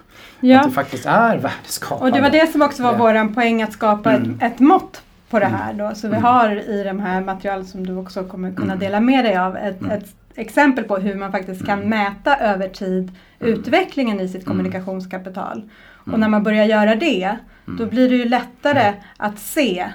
Ja. 0.40 0.60
Att 0.60 0.66
det 0.66 0.70
faktiskt 0.72 1.06
är 1.06 1.38
värdeskapande. 1.38 2.04
Och 2.04 2.16
det 2.16 2.22
var 2.22 2.30
det 2.30 2.52
som 2.52 2.62
också 2.62 2.82
var 2.82 2.96
vår 2.96 3.34
poäng 3.34 3.62
att 3.62 3.72
skapa 3.72 4.12
mm. 4.12 4.30
ett, 4.30 4.52
ett 4.52 4.60
mått 4.60 5.02
på 5.30 5.38
det 5.38 5.46
mm. 5.46 5.60
här 5.60 5.72
då. 5.74 5.94
Så 5.94 6.08
vi 6.08 6.16
mm. 6.16 6.24
har 6.24 6.70
i 6.70 6.84
de 6.84 7.00
här 7.00 7.20
materialen 7.20 7.66
som 7.66 7.86
du 7.86 7.96
också 7.96 8.24
kommer 8.24 8.54
kunna 8.54 8.72
mm. 8.72 8.78
dela 8.78 9.00
med 9.00 9.24
dig 9.24 9.36
av 9.36 9.56
ett, 9.56 9.82
ett 9.90 10.21
exempel 10.34 10.84
på 10.84 10.96
hur 10.96 11.14
man 11.14 11.32
faktiskt 11.32 11.66
kan 11.66 11.88
mäta 11.88 12.36
över 12.36 12.68
tid 12.68 13.12
utvecklingen 13.40 14.20
i 14.20 14.28
sitt 14.28 14.44
kommunikationskapital. 14.44 15.70
Och 16.12 16.18
när 16.18 16.28
man 16.28 16.42
börjar 16.42 16.64
göra 16.64 16.94
det 16.94 17.36
då 17.64 17.86
blir 17.86 18.08
det 18.08 18.16
ju 18.16 18.28
lättare 18.28 18.94
att 19.16 19.38
se 19.38 19.88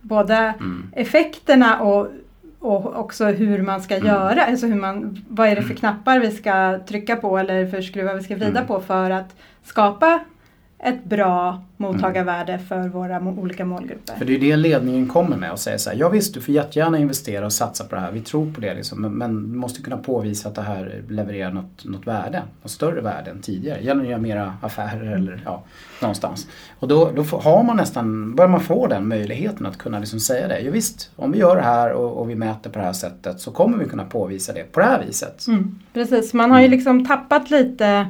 både 0.00 0.54
effekterna 0.92 1.80
och 1.80 2.08
och 2.60 2.96
också 2.96 3.24
hur 3.24 3.62
man 3.62 3.82
ska 3.82 3.96
mm. 3.96 4.06
göra, 4.06 4.44
alltså 4.44 4.66
hur 4.66 4.74
man, 4.74 5.24
vad 5.28 5.48
är 5.48 5.56
det 5.56 5.62
för 5.62 5.74
knappar 5.74 6.20
vi 6.20 6.30
ska 6.30 6.78
trycka 6.88 7.16
på 7.16 7.38
eller 7.38 7.66
för 7.66 7.82
skruvar 7.82 8.14
vi 8.14 8.22
ska 8.22 8.36
vrida 8.36 8.64
på 8.64 8.80
för 8.80 9.10
att 9.10 9.36
skapa 9.64 10.20
ett 10.82 11.04
bra 11.04 11.62
mottagarvärde 11.76 12.58
för 12.58 12.88
våra 12.88 13.20
olika 13.20 13.64
målgrupper. 13.64 14.14
För 14.14 14.24
det 14.24 14.34
är 14.34 14.38
det 14.38 14.56
ledningen 14.56 15.08
kommer 15.08 15.36
med 15.36 15.52
och 15.52 15.58
säger 15.58 15.78
så 15.78 15.90
här, 15.90 15.96
ja 15.96 16.08
visst 16.08 16.34
du 16.34 16.40
får 16.40 16.54
jättegärna 16.54 16.98
investera 16.98 17.46
och 17.46 17.52
satsa 17.52 17.84
på 17.84 17.94
det 17.94 18.00
här, 18.00 18.12
vi 18.12 18.20
tror 18.20 18.52
på 18.52 18.60
det 18.60 18.74
liksom, 18.74 19.02
men 19.02 19.52
du 19.52 19.58
måste 19.58 19.82
kunna 19.82 19.96
påvisa 19.96 20.48
att 20.48 20.54
det 20.54 20.62
här 20.62 21.02
levererar 21.08 21.52
något, 21.52 21.84
något 21.84 22.06
värde, 22.06 22.42
något 22.62 22.70
större 22.70 23.00
värde 23.00 23.30
än 23.30 23.40
tidigare. 23.40 23.82
Genom 23.82 24.02
att 24.02 24.08
göra 24.08 24.20
mera 24.20 24.54
affärer 24.62 25.06
mm. 25.06 25.14
eller 25.14 25.42
ja, 25.44 25.62
någonstans. 26.02 26.46
Och 26.78 26.88
då, 26.88 27.10
då 27.16 27.22
har 27.22 27.62
man 27.62 27.76
nästan, 27.76 28.34
börjar 28.34 28.48
man 28.48 28.60
få 28.60 28.86
den 28.86 29.08
möjligheten 29.08 29.66
att 29.66 29.78
kunna 29.78 29.98
liksom 29.98 30.20
säga 30.20 30.48
det. 30.48 30.60
Ja, 30.60 30.70
visst, 30.70 31.10
om 31.16 31.32
vi 31.32 31.38
gör 31.38 31.56
det 31.56 31.62
här 31.62 31.92
och, 31.92 32.20
och, 32.20 32.30
vi 32.30 32.34
mäter 32.34 32.70
på 32.70 32.78
det 32.78 32.84
här 32.84 32.92
sättet 32.92 33.40
så 33.40 33.50
kommer 33.50 33.78
vi 33.78 33.84
kunna 33.84 34.04
påvisa 34.04 34.52
det 34.52 34.72
på 34.72 34.80
det 34.80 34.86
här 34.86 35.04
viset. 35.06 35.46
Mm, 35.46 35.78
precis, 35.92 36.34
man 36.34 36.50
har 36.50 36.58
ju 36.58 36.66
mm. 36.66 36.76
liksom 36.76 37.06
tappat 37.06 37.50
lite 37.50 38.06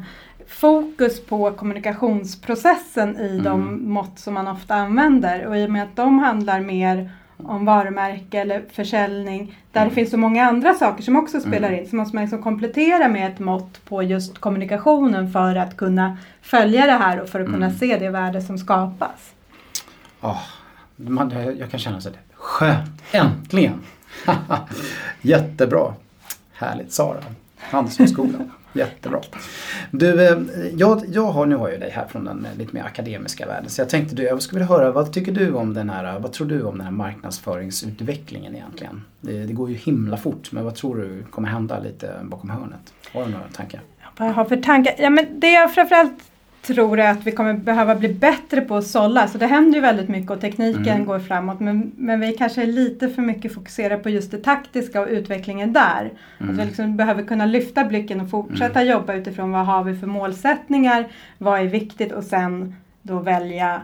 fokus 0.50 1.26
på 1.26 1.52
kommunikationsprocessen 1.52 3.16
i 3.16 3.30
mm. 3.30 3.45
de 3.45 3.88
mått 3.92 4.19
som 4.19 4.35
man 4.35 4.49
ofta 4.49 4.75
använder 4.75 5.47
och 5.47 5.57
i 5.57 5.66
och 5.66 5.71
med 5.71 5.83
att 5.83 5.97
de 5.97 6.19
handlar 6.19 6.61
mer 6.61 7.11
om 7.37 7.64
varumärke 7.64 8.40
eller 8.40 8.62
försäljning 8.73 9.59
där 9.73 9.80
mm. 9.80 9.88
det 9.88 9.95
finns 9.95 10.11
så 10.11 10.16
många 10.16 10.45
andra 10.45 10.75
saker 10.75 11.02
som 11.02 11.16
också 11.16 11.40
spelar 11.40 11.69
mm. 11.69 11.80
in 11.80 11.90
så 11.90 11.97
måste 11.97 12.16
man 12.16 12.25
liksom 12.25 12.42
komplettera 12.42 13.09
med 13.09 13.33
ett 13.33 13.38
mått 13.38 13.85
på 13.85 14.02
just 14.02 14.38
kommunikationen 14.38 15.33
för 15.33 15.57
att 15.57 15.76
kunna 15.76 16.19
följa 16.42 16.87
det 16.87 16.92
här 16.92 17.21
och 17.21 17.28
för 17.28 17.40
att 17.40 17.47
kunna 17.47 17.66
mm. 17.66 17.78
se 17.78 17.99
det 17.99 18.11
värde 18.11 18.42
som 18.42 18.59
skapas. 18.59 19.33
Oh, 20.21 20.42
man, 20.97 21.30
jag 21.59 21.71
kan 21.71 21.80
känna 21.80 22.00
så 22.00 22.11
skönt, 22.35 23.02
äntligen! 23.12 23.80
Jättebra! 25.23 25.95
Härligt 26.52 26.92
Sara, 26.92 27.21
Handelshögskolan. 27.59 28.50
Jättebra. 28.72 29.20
Du, 29.90 30.28
eh, 30.28 30.38
jag, 30.76 31.02
jag 31.08 31.26
har, 31.26 31.46
nu 31.46 31.56
har 31.56 31.68
jag 31.68 31.80
dig 31.80 31.90
här 31.90 32.06
från 32.06 32.24
den 32.24 32.46
eh, 32.52 32.58
lite 32.58 32.74
mer 32.74 32.82
akademiska 32.82 33.46
världen. 33.46 33.70
Så 33.70 33.80
jag 33.80 33.88
tänkte 33.88 34.14
du, 34.14 34.22
jag 34.22 34.42
skulle 34.42 34.60
vilja 34.60 34.76
höra, 34.76 34.90
vad 34.90 35.12
tycker 35.12 35.32
du 35.32 35.52
om 35.52 35.74
den 35.74 35.90
här, 35.90 36.18
vad 36.18 36.32
tror 36.32 36.46
du 36.46 36.62
om 36.62 36.76
den 36.76 36.84
här 36.84 36.92
marknadsföringsutvecklingen 36.92 38.54
egentligen? 38.54 39.02
Det, 39.20 39.44
det 39.44 39.52
går 39.52 39.70
ju 39.70 39.76
himla 39.76 40.16
fort, 40.16 40.52
men 40.52 40.64
vad 40.64 40.74
tror 40.74 40.96
du 40.96 41.24
kommer 41.30 41.48
hända 41.48 41.78
lite 41.78 42.14
bakom 42.22 42.50
hörnet? 42.50 42.94
Har 43.12 43.24
du 43.24 43.30
några 43.30 43.48
tankar? 43.48 43.80
Vad 44.16 44.28
jag 44.28 44.35
har 44.35 44.44
för 44.44 44.56
tankar? 44.56 44.94
Ja, 44.98 45.11
men 45.11 45.40
det 45.40 45.52
jag 45.52 45.74
framförallt 45.74 46.30
tror 46.62 46.99
jag 46.99 47.11
att 47.11 47.27
vi 47.27 47.33
kommer 47.33 47.55
behöva 47.55 47.94
bli 47.94 48.09
bättre 48.09 48.61
på 48.61 48.77
att 48.77 48.87
sålla. 48.87 49.29
Så 49.29 49.38
det 49.38 49.46
händer 49.46 49.75
ju 49.75 49.81
väldigt 49.81 50.09
mycket 50.09 50.31
och 50.31 50.40
tekniken 50.40 50.88
mm. 50.88 51.07
går 51.07 51.18
framåt. 51.18 51.61
Men, 51.61 51.92
men 51.96 52.20
vi 52.20 52.33
kanske 52.33 52.62
är 52.62 52.66
lite 52.66 53.09
för 53.09 53.23
mycket 53.23 53.55
fokuserade 53.55 54.03
på 54.03 54.11
just 54.11 54.31
det 54.31 54.38
taktiska 54.38 55.01
och 55.01 55.09
utvecklingen 55.11 55.73
där. 55.73 56.11
Mm. 56.38 56.53
Att 56.53 56.61
vi 56.61 56.66
liksom 56.66 56.96
behöver 56.96 57.23
kunna 57.23 57.46
lyfta 57.46 57.85
blicken 57.85 58.20
och 58.20 58.31
fortsätta 58.31 58.81
mm. 58.81 58.92
jobba 58.92 59.14
utifrån 59.14 59.53
vad 59.53 59.66
har 59.66 59.85
vi 59.85 59.96
för 59.96 60.07
målsättningar, 60.07 61.09
vad 61.38 61.61
är 61.61 61.66
viktigt 61.66 62.12
och 62.12 62.25
sen 62.25 62.75
då 63.03 63.18
välja 63.18 63.81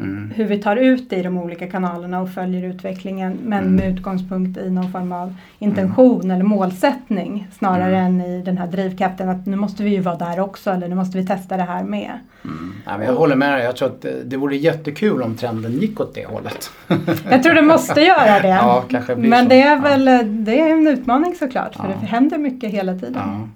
Mm. 0.00 0.30
Hur 0.34 0.44
vi 0.44 0.58
tar 0.58 0.76
ut 0.76 1.10
det 1.10 1.16
i 1.16 1.22
de 1.22 1.38
olika 1.38 1.66
kanalerna 1.66 2.20
och 2.20 2.30
följer 2.30 2.64
utvecklingen 2.64 3.38
men 3.44 3.58
mm. 3.58 3.74
med 3.74 3.92
utgångspunkt 3.92 4.58
i 4.58 4.70
någon 4.70 4.92
form 4.92 5.12
av 5.12 5.34
intention 5.58 6.20
mm. 6.20 6.30
eller 6.30 6.44
målsättning 6.44 7.48
snarare 7.58 7.96
mm. 7.96 8.20
än 8.20 8.20
i 8.20 8.42
den 8.42 8.58
här 8.58 8.66
drivkraften 8.66 9.28
att 9.28 9.46
nu 9.46 9.56
måste 9.56 9.82
vi 9.82 9.90
ju 9.90 10.00
vara 10.00 10.16
där 10.16 10.40
också 10.40 10.70
eller 10.70 10.88
nu 10.88 10.94
måste 10.94 11.18
vi 11.18 11.26
testa 11.26 11.56
det 11.56 11.62
här 11.62 11.84
med. 11.84 12.10
Mm. 12.44 12.72
Ja, 12.86 12.98
men 12.98 13.06
jag 13.06 13.14
håller 13.14 13.36
med 13.36 13.52
dig. 13.52 13.64
Jag 13.64 13.76
tror 13.76 13.88
att 13.88 14.06
det 14.24 14.36
vore 14.36 14.56
jättekul 14.56 15.22
om 15.22 15.36
trenden 15.36 15.72
gick 15.72 16.00
åt 16.00 16.14
det 16.14 16.26
hållet. 16.26 16.70
jag 17.30 17.42
tror 17.42 17.54
det 17.54 17.62
måste 17.62 18.00
göra 18.00 18.40
det. 18.40 18.48
Ja, 18.48 18.84
kanske 18.90 19.16
blir 19.16 19.30
men 19.30 19.44
så. 19.44 19.48
det 19.48 19.62
är 19.62 19.80
väl 19.80 20.04
det 20.44 20.60
är 20.60 20.72
en 20.72 20.86
utmaning 20.86 21.34
såklart 21.34 21.74
för 21.74 21.88
ja. 21.88 21.94
det 22.00 22.06
händer 22.06 22.38
mycket 22.38 22.70
hela 22.70 22.94
tiden. 22.94 23.50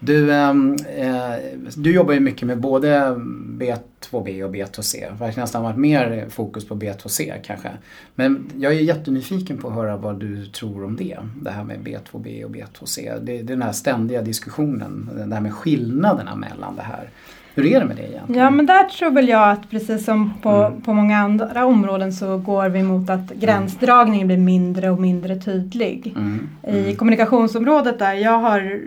Du, 0.00 0.32
ehm, 0.32 0.76
eh, 0.96 1.34
du 1.76 1.92
jobbar 1.92 2.14
ju 2.14 2.20
mycket 2.20 2.46
med 2.46 2.60
både 2.60 3.14
B2B 3.58 4.44
och 4.44 4.54
B2C. 4.54 5.18
Verkligen 5.18 5.40
nästan 5.40 5.62
varit 5.62 5.76
mer 5.76 6.26
fokus 6.28 6.68
på 6.68 6.74
B2C 6.74 7.34
kanske. 7.44 7.70
Men 8.14 8.50
jag 8.56 8.72
är 8.72 8.80
jättenyfiken 8.80 9.58
på 9.58 9.68
att 9.68 9.74
höra 9.74 9.96
vad 9.96 10.20
du 10.20 10.46
tror 10.46 10.84
om 10.84 10.96
det. 10.96 11.18
Det 11.42 11.50
här 11.50 11.64
med 11.64 11.78
B2B 11.80 12.44
och 12.44 12.50
B2C. 12.50 13.20
Det, 13.20 13.32
det 13.32 13.38
är 13.38 13.42
den 13.42 13.62
här 13.62 13.72
ständiga 13.72 14.22
diskussionen, 14.22 15.10
det 15.28 15.34
här 15.34 15.42
med 15.42 15.54
skillnaderna 15.54 16.36
mellan 16.36 16.76
det 16.76 16.82
här. 16.82 17.10
Hur 17.56 17.66
är 17.66 17.80
det 17.80 17.86
med 17.86 17.96
det 17.96 18.02
egentligen? 18.02 18.42
Ja 18.42 18.50
men 18.50 18.66
där 18.66 18.84
tror 18.84 19.10
väl 19.10 19.28
jag 19.28 19.50
att 19.50 19.70
precis 19.70 20.04
som 20.04 20.32
på, 20.42 20.50
mm. 20.50 20.80
på 20.80 20.92
många 20.92 21.18
andra 21.18 21.64
områden 21.64 22.12
så 22.12 22.38
går 22.38 22.68
vi 22.68 22.82
mot 22.82 23.10
att 23.10 23.30
gränsdragningen 23.30 24.26
blir 24.26 24.36
mindre 24.36 24.90
och 24.90 25.00
mindre 25.00 25.36
tydlig. 25.36 26.14
Mm. 26.16 26.48
Mm. 26.62 26.86
I 26.86 26.96
kommunikationsområdet 26.96 27.98
där 27.98 28.14
jag 28.14 28.38
har 28.38 28.80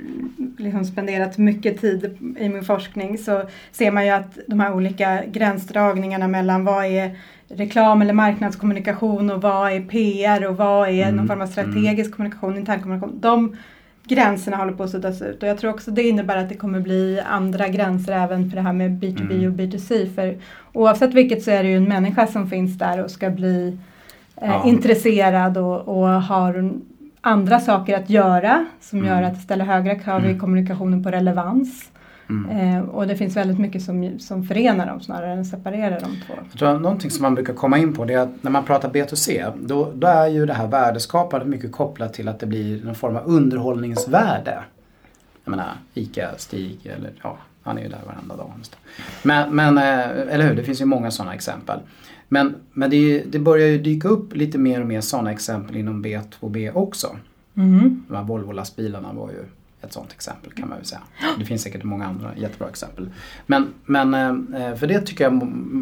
liksom 0.58 0.86
spenderat 0.86 1.38
mycket 1.38 1.82
tid 1.82 2.18
i 2.40 2.50
min 2.50 2.64
forskning 2.64 3.18
så 3.18 3.42
ser 3.72 3.92
man 3.92 4.06
ju 4.06 4.12
att 4.12 4.38
de 4.48 4.60
här 4.60 4.74
olika 4.74 5.24
gränsdragningarna 5.26 6.28
mellan 6.28 6.66
vad 6.66 6.86
är 6.86 7.18
reklam 7.48 8.02
eller 8.02 8.14
marknadskommunikation 8.14 9.30
och 9.30 9.42
vad 9.42 9.72
är 9.72 9.82
PR 9.82 10.48
och 10.48 10.58
vad 10.58 10.90
är 10.90 11.04
mm. 11.04 11.16
någon 11.16 11.28
form 11.28 11.42
av 11.42 11.48
strategisk 11.48 12.08
mm. 12.08 12.12
kommunikation, 12.12 12.58
intern 12.58 12.82
kommunikation. 12.82 13.20
De 13.20 13.56
gränserna 14.10 14.58
håller 14.58 14.74
på 14.74 14.84
att 14.84 14.90
suddas 14.90 15.22
ut 15.22 15.44
och 15.44 15.50
jag 15.50 15.58
tror 15.58 15.72
också 15.72 15.92
det 15.92 16.04
innebär 16.04 16.38
att 16.38 16.50
det 16.50 16.56
kommer 16.56 16.80
bli 16.80 17.22
andra 17.26 17.68
gränser 17.68 18.14
även 18.14 18.50
för 18.50 18.56
det 18.56 18.62
här 18.62 18.74
med 18.74 18.92
B2B 18.92 19.32
mm. 19.32 19.52
och 19.52 19.60
B2C. 19.60 20.16
För 20.16 20.38
oavsett 20.74 21.14
vilket 21.14 21.44
så 21.44 21.52
är 21.52 21.64
det 21.64 21.70
ju 21.70 21.78
en 21.78 21.90
människa 21.90 22.28
som 22.28 22.50
finns 22.50 22.78
där 22.78 23.04
och 23.04 23.12
ska 23.12 23.30
bli 23.30 23.78
eh, 24.36 24.50
ja. 24.50 24.64
intresserad 24.66 25.58
och, 25.58 25.80
och 25.80 26.08
har 26.08 26.72
andra 27.22 27.60
saker 27.60 27.98
att 27.98 28.10
göra 28.10 28.66
som 28.82 29.00
mm. 29.00 29.12
gör 29.12 29.24
att 29.24 29.34
det 29.34 29.42
ställer 29.42 29.66
högre 29.66 29.96
krav 29.96 30.20
mm. 30.20 30.36
i 30.36 30.40
kommunikationen 30.40 31.04
på 31.04 31.12
relevans. 31.12 31.92
Mm. 32.30 32.50
Eh, 32.50 32.90
och 32.90 33.08
det 33.08 33.16
finns 33.16 33.38
väldigt 33.38 33.60
mycket 33.60 33.84
som, 33.84 34.20
som 34.20 34.44
förenar 34.44 34.88
dem 34.88 35.02
snarare 35.02 35.32
än 35.32 35.46
separerar 35.46 36.00
de 36.00 36.06
två. 36.28 36.34
Jag 36.52 36.60
tror 36.60 36.80
någonting 36.80 37.12
som 37.12 37.22
man 37.22 37.36
brukar 37.36 37.54
komma 37.54 37.78
in 37.78 37.94
på 37.94 38.06
det 38.06 38.14
är 38.14 38.20
att 38.20 38.44
när 38.44 38.52
man 38.52 38.66
pratar 38.66 38.90
B2C 38.90 39.54
då, 39.62 39.92
då 39.96 40.08
är 40.08 40.28
ju 40.28 40.46
det 40.46 40.54
här 40.54 40.68
värdeskapandet 40.68 41.50
mycket 41.50 41.72
kopplat 41.72 42.14
till 42.14 42.28
att 42.28 42.40
det 42.40 42.46
blir 42.46 42.84
någon 42.84 42.96
form 42.96 43.16
av 43.16 43.24
underhållningsvärde. 43.26 44.64
Jag 45.44 45.52
menar 45.52 45.74
ICA, 45.94 46.30
Stig 46.38 46.80
eller 46.84 47.12
ja, 47.24 47.38
han 47.64 47.78
är 47.78 47.82
ju 47.82 47.90
där 47.90 48.02
varenda 48.06 48.36
dag. 48.36 48.52
Men, 49.24 49.56
men 49.56 49.78
eh, 49.78 50.34
eller 50.34 50.48
hur, 50.48 50.56
det 50.56 50.64
finns 50.64 50.82
ju 50.82 50.86
många 50.86 51.12
sådana 51.12 51.34
exempel. 51.34 51.80
Men, 52.28 52.56
men 52.74 52.90
det, 52.90 53.24
det 53.32 53.40
börjar 53.40 53.68
ju 53.68 53.78
dyka 53.78 54.08
upp 54.08 54.36
lite 54.36 54.58
mer 54.58 54.82
och 54.82 54.88
mer 54.88 55.02
sådana 55.02 55.32
exempel 55.32 55.78
inom 55.78 56.06
B2B 56.06 56.74
också. 56.74 57.16
Mm. 57.56 58.04
De 58.08 58.16
här 58.16 58.24
Volvo-lastbilarna 58.24 59.14
var 59.14 59.30
ju 59.30 59.46
ett 59.82 59.94
sådant 59.94 60.12
exempel 60.12 60.52
kan 60.52 60.70
man 60.70 60.78
väl 60.78 60.86
säga. 60.86 61.02
Det 61.40 61.46
finns 61.46 61.62
säkert 61.62 61.84
många 61.84 62.06
andra 62.06 62.32
jättebra 62.36 62.70
exempel. 62.70 63.10
Men, 63.46 63.74
men 63.86 64.14
eh, 64.54 64.76
för 64.76 64.88
det 64.88 65.02
tycker 65.02 65.24
jag, 65.24 65.34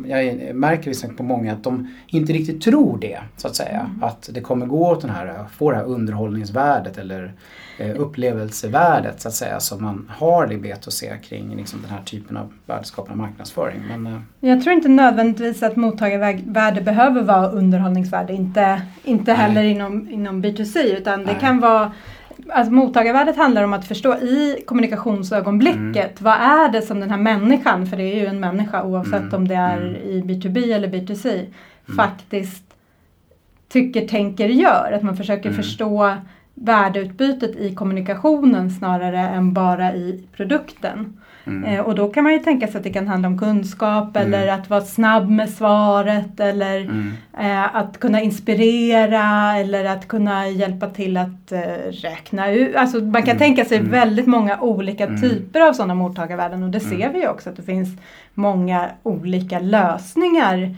jag 0.07 0.55
märker 0.55 0.89
liksom 0.89 1.15
på 1.15 1.23
många 1.23 1.53
att 1.53 1.63
de 1.63 1.95
inte 2.07 2.33
riktigt 2.33 2.61
tror 2.61 2.97
det 2.99 3.19
så 3.37 3.47
att 3.47 3.55
säga. 3.55 3.79
Mm. 3.79 4.03
Att 4.03 4.29
det 4.33 4.41
kommer 4.41 4.65
gå 4.65 4.89
åt 4.89 5.01
den 5.01 5.09
här, 5.09 5.45
få 5.57 5.71
det 5.71 5.77
här 5.77 5.85
underhållningsvärdet 5.85 6.97
eller 6.97 7.33
eh, 7.77 7.99
upplevelsevärdet 7.99 9.21
så 9.21 9.27
att 9.27 9.33
säga 9.33 9.59
som 9.59 9.83
man 9.83 10.11
har 10.17 10.53
i 10.53 10.57
B2C 10.57 11.17
kring 11.21 11.55
liksom, 11.55 11.81
den 11.81 11.91
här 11.91 12.03
typen 12.03 12.37
av 12.37 12.53
värdeskapande 12.65 13.21
marknadsföring. 13.21 13.81
Men, 13.87 14.07
eh, 14.07 14.19
jag 14.39 14.63
tror 14.63 14.73
inte 14.73 14.89
nödvändigtvis 14.89 15.63
att 15.63 15.75
mottagarvärde 15.75 16.81
behöver 16.81 17.21
vara 17.21 17.49
underhållningsvärde, 17.49 18.33
inte, 18.33 18.81
inte 19.03 19.33
heller 19.33 19.63
inom, 19.63 20.09
inom 20.09 20.43
B2C 20.43 20.97
utan 20.97 21.19
det 21.19 21.25
Nej. 21.25 21.37
kan 21.39 21.59
vara 21.59 21.91
Alltså 22.49 22.73
mottagarvärdet 22.73 23.37
handlar 23.37 23.63
om 23.63 23.73
att 23.73 23.87
förstå 23.87 24.15
i 24.15 24.63
kommunikationsögonblicket 24.65 25.95
mm. 25.95 26.13
vad 26.19 26.33
är 26.33 26.71
det 26.71 26.81
som 26.81 26.99
den 26.99 27.09
här 27.09 27.17
människan, 27.17 27.87
för 27.87 27.97
det 27.97 28.03
är 28.03 28.15
ju 28.15 28.25
en 28.25 28.39
människa 28.39 28.83
oavsett 28.83 29.21
mm. 29.21 29.33
om 29.33 29.47
det 29.47 29.55
är 29.55 29.77
mm. 29.77 29.95
i 29.95 30.21
B2B 30.21 30.75
eller 30.75 30.87
B2C, 30.87 31.33
mm. 31.33 31.97
faktiskt 31.97 32.63
tycker, 33.69 34.07
tänker, 34.07 34.47
gör. 34.47 34.91
Att 34.91 35.03
man 35.03 35.17
försöker 35.17 35.49
mm. 35.49 35.63
förstå 35.63 36.13
värdeutbytet 36.53 37.55
i 37.55 37.75
kommunikationen 37.75 38.71
snarare 38.71 39.19
än 39.19 39.53
bara 39.53 39.93
i 39.93 40.23
produkten. 40.35 41.21
Mm. 41.47 41.63
Eh, 41.63 41.79
och 41.79 41.95
då 41.95 42.07
kan 42.07 42.23
man 42.23 42.33
ju 42.33 42.39
tänka 42.39 42.67
sig 42.67 42.77
att 42.77 42.83
det 42.83 42.93
kan 42.93 43.07
handla 43.07 43.27
om 43.27 43.39
kunskap 43.39 44.17
mm. 44.17 44.33
eller 44.33 44.47
att 44.47 44.69
vara 44.69 44.81
snabb 44.81 45.29
med 45.29 45.49
svaret 45.49 46.39
eller 46.39 46.81
mm. 46.81 47.11
eh, 47.39 47.75
att 47.75 47.99
kunna 47.99 48.21
inspirera 48.21 49.57
eller 49.57 49.85
att 49.85 50.07
kunna 50.07 50.47
hjälpa 50.47 50.89
till 50.89 51.17
att 51.17 51.51
eh, 51.51 51.61
räkna 51.91 52.51
ut. 52.51 52.75
Alltså 52.75 52.99
man 52.99 53.21
kan 53.21 53.35
mm. 53.35 53.37
tänka 53.37 53.65
sig 53.65 53.77
mm. 53.77 53.91
väldigt 53.91 54.27
många 54.27 54.59
olika 54.59 55.03
mm. 55.03 55.21
typer 55.21 55.61
av 55.69 55.73
sådana 55.73 55.95
mottagarvärden 55.95 56.63
och 56.63 56.69
det 56.69 56.79
ser 56.79 57.13
vi 57.13 57.19
ju 57.19 57.27
också 57.27 57.49
att 57.49 57.55
det 57.55 57.63
finns 57.63 57.89
många 58.33 58.89
olika 59.03 59.59
lösningar 59.59 60.75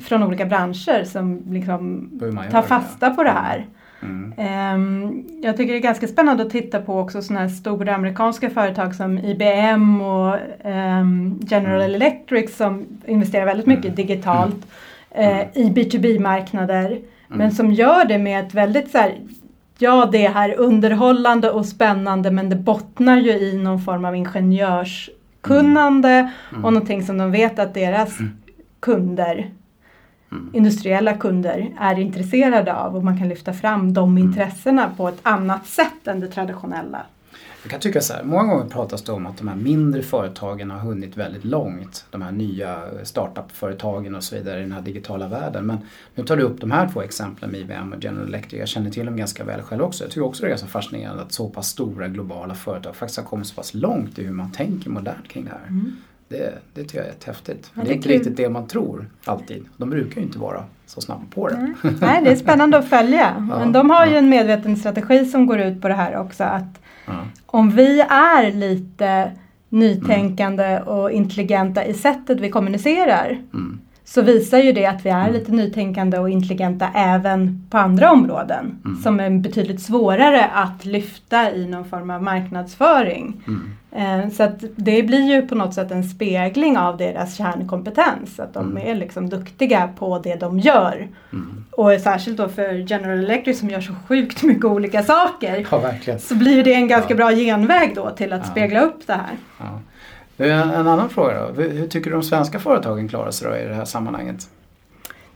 från 0.00 0.22
olika 0.22 0.44
branscher 0.44 1.04
som 1.04 1.42
liksom 1.50 2.10
tar 2.50 2.62
fasta 2.62 3.10
på 3.10 3.22
det 3.22 3.30
här. 3.30 3.66
Mm. 4.02 5.24
Jag 5.42 5.56
tycker 5.56 5.72
det 5.72 5.78
är 5.78 5.82
ganska 5.82 6.08
spännande 6.08 6.42
att 6.42 6.50
titta 6.50 6.80
på 6.80 6.98
också 6.98 7.22
sådana 7.22 7.40
här 7.40 7.48
stora 7.48 7.94
amerikanska 7.94 8.50
företag 8.50 8.94
som 8.94 9.18
IBM 9.18 10.00
och 10.00 10.36
um, 10.64 11.40
General 11.42 11.82
mm. 11.82 11.94
Electric 11.94 12.56
som 12.56 12.86
investerar 13.06 13.46
väldigt 13.46 13.66
mycket 13.66 13.84
mm. 13.84 13.94
digitalt 13.94 14.66
uh, 15.18 15.40
i 15.40 15.72
B2B-marknader. 15.74 16.86
Mm. 16.86 17.02
Men 17.28 17.52
som 17.52 17.72
gör 17.72 18.04
det 18.04 18.18
med 18.18 18.46
ett 18.46 18.54
väldigt 18.54 18.90
så 18.90 18.98
här, 18.98 19.18
ja 19.78 20.08
det 20.12 20.26
är 20.26 20.30
här 20.30 20.54
underhållande 20.58 21.50
och 21.50 21.66
spännande 21.66 22.30
men 22.30 22.50
det 22.50 22.56
bottnar 22.56 23.16
ju 23.16 23.30
i 23.30 23.56
någon 23.56 23.80
form 23.80 24.04
av 24.04 24.16
ingenjörskunnande 24.16 26.30
mm. 26.50 26.64
och 26.64 26.72
någonting 26.72 27.02
som 27.02 27.18
de 27.18 27.30
vet 27.30 27.58
att 27.58 27.74
deras 27.74 28.18
kunder 28.80 29.50
mm. 30.32 30.50
industriella 30.52 31.14
kunder 31.14 31.72
är 31.80 31.98
intresserade 31.98 32.74
av 32.74 32.96
och 32.96 33.04
man 33.04 33.18
kan 33.18 33.28
lyfta 33.28 33.52
fram 33.52 33.94
de 33.94 34.10
mm. 34.10 34.24
intressena 34.24 34.90
på 34.96 35.08
ett 35.08 35.20
annat 35.22 35.66
sätt 35.66 36.06
än 36.06 36.20
det 36.20 36.28
traditionella. 36.28 37.06
Jag 37.62 37.70
kan 37.70 37.80
tycka 37.80 38.00
så 38.00 38.14
här, 38.14 38.22
många 38.24 38.54
gånger 38.54 38.66
pratas 38.66 39.02
det 39.02 39.12
om 39.12 39.26
att 39.26 39.38
de 39.38 39.48
här 39.48 39.56
mindre 39.56 40.02
företagen 40.02 40.70
har 40.70 40.78
hunnit 40.78 41.16
väldigt 41.16 41.44
långt. 41.44 42.06
De 42.10 42.22
här 42.22 42.32
nya 42.32 42.82
startup-företagen 43.02 44.14
och 44.14 44.24
så 44.24 44.36
vidare 44.36 44.58
i 44.58 44.62
den 44.62 44.72
här 44.72 44.82
digitala 44.82 45.28
världen. 45.28 45.66
Men 45.66 45.78
nu 46.14 46.24
tar 46.24 46.36
du 46.36 46.42
upp 46.42 46.60
de 46.60 46.70
här 46.70 46.88
två 46.92 47.02
exemplen 47.02 47.50
med 47.50 47.60
IBM 47.60 47.92
och 47.92 48.04
General 48.04 48.28
Electric. 48.28 48.60
Jag 48.60 48.68
känner 48.68 48.90
till 48.90 49.06
dem 49.06 49.16
ganska 49.16 49.44
väl 49.44 49.62
själv 49.62 49.82
också. 49.82 50.04
Jag 50.04 50.10
tycker 50.10 50.24
också 50.24 50.42
det 50.42 50.46
är 50.46 50.50
ganska 50.50 50.68
fascinerande 50.68 51.22
att 51.22 51.32
så 51.32 51.48
pass 51.48 51.68
stora 51.68 52.08
globala 52.08 52.54
företag 52.54 52.96
faktiskt 52.96 53.18
har 53.18 53.24
kommit 53.24 53.46
så 53.46 53.54
pass 53.54 53.74
långt 53.74 54.18
i 54.18 54.24
hur 54.24 54.32
man 54.32 54.52
tänker 54.52 54.90
modernt 54.90 55.28
kring 55.28 55.44
det 55.44 55.50
här. 55.50 55.68
Mm. 55.68 55.96
Det, 56.32 56.58
det 56.74 56.82
tycker 56.82 56.98
jag 56.98 57.06
är 57.06 57.26
häftigt. 57.26 57.70
Ja, 57.74 57.82
det, 57.82 57.90
är 57.90 57.94
inte 57.94 58.08
kul. 58.08 58.18
riktigt 58.18 58.36
det 58.36 58.48
man 58.48 58.66
tror 58.66 59.06
alltid. 59.24 59.64
De 59.76 59.90
brukar 59.90 60.16
ju 60.16 60.26
inte 60.26 60.38
vara 60.38 60.64
så 60.86 61.00
snabba 61.00 61.22
på 61.34 61.48
det. 61.48 61.54
Mm. 61.54 61.74
Nej, 62.00 62.20
det 62.24 62.30
är 62.30 62.36
spännande 62.36 62.78
att 62.78 62.88
följa. 62.88 63.46
Ja, 63.50 63.58
Men 63.58 63.72
de 63.72 63.90
har 63.90 64.06
ju 64.06 64.16
en 64.16 64.28
medveten 64.28 64.76
strategi 64.76 65.24
som 65.24 65.46
går 65.46 65.60
ut 65.60 65.82
på 65.82 65.88
det 65.88 65.94
här 65.94 66.16
också. 66.16 66.44
Att 66.44 66.80
om 67.46 67.70
vi 67.70 68.00
är 68.00 68.52
lite 68.52 69.32
nytänkande 69.68 70.64
mm. 70.64 70.88
och 70.88 71.10
intelligenta 71.10 71.84
i 71.84 71.94
sättet 71.94 72.40
vi 72.40 72.50
kommunicerar 72.50 73.42
mm 73.52 73.80
så 74.04 74.22
visar 74.22 74.58
ju 74.58 74.72
det 74.72 74.86
att 74.86 75.06
vi 75.06 75.10
är 75.10 75.20
mm. 75.20 75.32
lite 75.32 75.52
nytänkande 75.52 76.18
och 76.18 76.30
intelligenta 76.30 76.88
även 76.94 77.66
på 77.70 77.78
andra 77.78 78.12
områden 78.12 78.78
mm. 78.84 78.96
som 79.02 79.20
är 79.20 79.30
betydligt 79.30 79.82
svårare 79.82 80.46
att 80.46 80.84
lyfta 80.84 81.52
i 81.52 81.66
någon 81.66 81.84
form 81.84 82.10
av 82.10 82.22
marknadsföring. 82.22 83.42
Mm. 83.94 84.20
Eh, 84.20 84.30
så 84.30 84.42
att 84.42 84.64
det 84.76 85.02
blir 85.02 85.34
ju 85.34 85.46
på 85.46 85.54
något 85.54 85.74
sätt 85.74 85.90
en 85.90 86.04
spegling 86.04 86.78
av 86.78 86.96
deras 86.96 87.36
kärnkompetens. 87.36 88.40
Att 88.40 88.54
de 88.54 88.70
mm. 88.70 88.88
är 88.88 88.94
liksom 88.94 89.28
duktiga 89.28 89.88
på 89.98 90.18
det 90.18 90.34
de 90.34 90.58
gör. 90.58 91.08
Mm. 91.32 91.64
Och 91.70 91.90
särskilt 92.00 92.36
då 92.36 92.48
för 92.48 92.90
General 92.90 93.18
Electric 93.18 93.58
som 93.58 93.70
gör 93.70 93.80
så 93.80 93.92
sjukt 94.08 94.42
mycket 94.42 94.64
olika 94.64 95.02
saker. 95.02 95.66
Ja, 95.70 96.18
så 96.18 96.34
blir 96.34 96.64
det 96.64 96.74
en 96.74 96.88
ganska 96.88 97.12
ja. 97.12 97.16
bra 97.16 97.30
genväg 97.30 97.94
då 97.94 98.10
till 98.10 98.32
att 98.32 98.42
ja. 98.44 98.50
spegla 98.50 98.80
upp 98.80 99.06
det 99.06 99.12
här. 99.12 99.36
Ja. 99.58 99.80
En 100.36 100.88
annan 100.88 101.08
fråga 101.08 101.48
då. 101.48 101.62
Hur 101.62 101.86
tycker 101.86 102.10
du 102.10 102.16
de 102.16 102.22
svenska 102.22 102.58
företagen 102.58 103.08
klarar 103.08 103.30
sig 103.30 103.50
då 103.50 103.56
i 103.56 103.64
det 103.64 103.74
här 103.74 103.84
sammanhanget? 103.84 104.48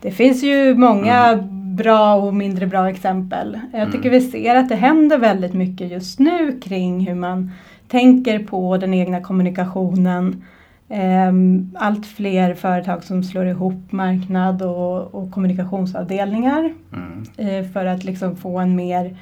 Det 0.00 0.10
finns 0.10 0.42
ju 0.42 0.74
många 0.74 1.26
mm. 1.26 1.76
bra 1.76 2.14
och 2.14 2.34
mindre 2.34 2.66
bra 2.66 2.90
exempel. 2.90 3.60
Jag 3.72 3.92
tycker 3.92 4.08
mm. 4.08 4.20
vi 4.20 4.30
ser 4.30 4.54
att 4.54 4.68
det 4.68 4.74
händer 4.74 5.18
väldigt 5.18 5.54
mycket 5.54 5.90
just 5.90 6.18
nu 6.18 6.60
kring 6.60 7.06
hur 7.06 7.14
man 7.14 7.52
tänker 7.88 8.38
på 8.38 8.76
den 8.76 8.94
egna 8.94 9.20
kommunikationen. 9.20 10.44
Ehm, 10.88 11.70
allt 11.74 12.06
fler 12.06 12.54
företag 12.54 13.04
som 13.04 13.24
slår 13.24 13.46
ihop 13.46 13.92
marknad 13.92 14.62
och, 14.62 15.14
och 15.14 15.30
kommunikationsavdelningar 15.30 16.74
mm. 16.92 17.24
Eh, 17.36 17.72
för 17.72 17.86
att 17.86 18.04
liksom 18.04 18.36
få 18.36 18.58
en 18.58 18.76
mer 18.76 19.16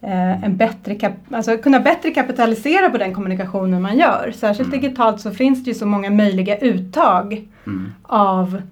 eh, 0.00 0.44
en 0.44 0.56
bättre 0.56 1.12
alltså 1.30 1.56
kunna 1.56 1.80
bättre 1.80 2.10
kapitalisera 2.10 2.90
på 2.90 2.98
den 2.98 3.14
kommunikationen 3.14 3.82
man 3.82 3.98
gör. 3.98 4.32
Särskilt 4.34 4.68
mm. 4.68 4.80
digitalt 4.80 5.20
så 5.20 5.30
finns 5.30 5.64
det 5.64 5.70
ju 5.70 5.74
så 5.74 5.86
många 5.86 6.10
möjliga 6.10 6.58
uttag 6.58 7.48
mm. 7.66 7.92
av 8.02 8.62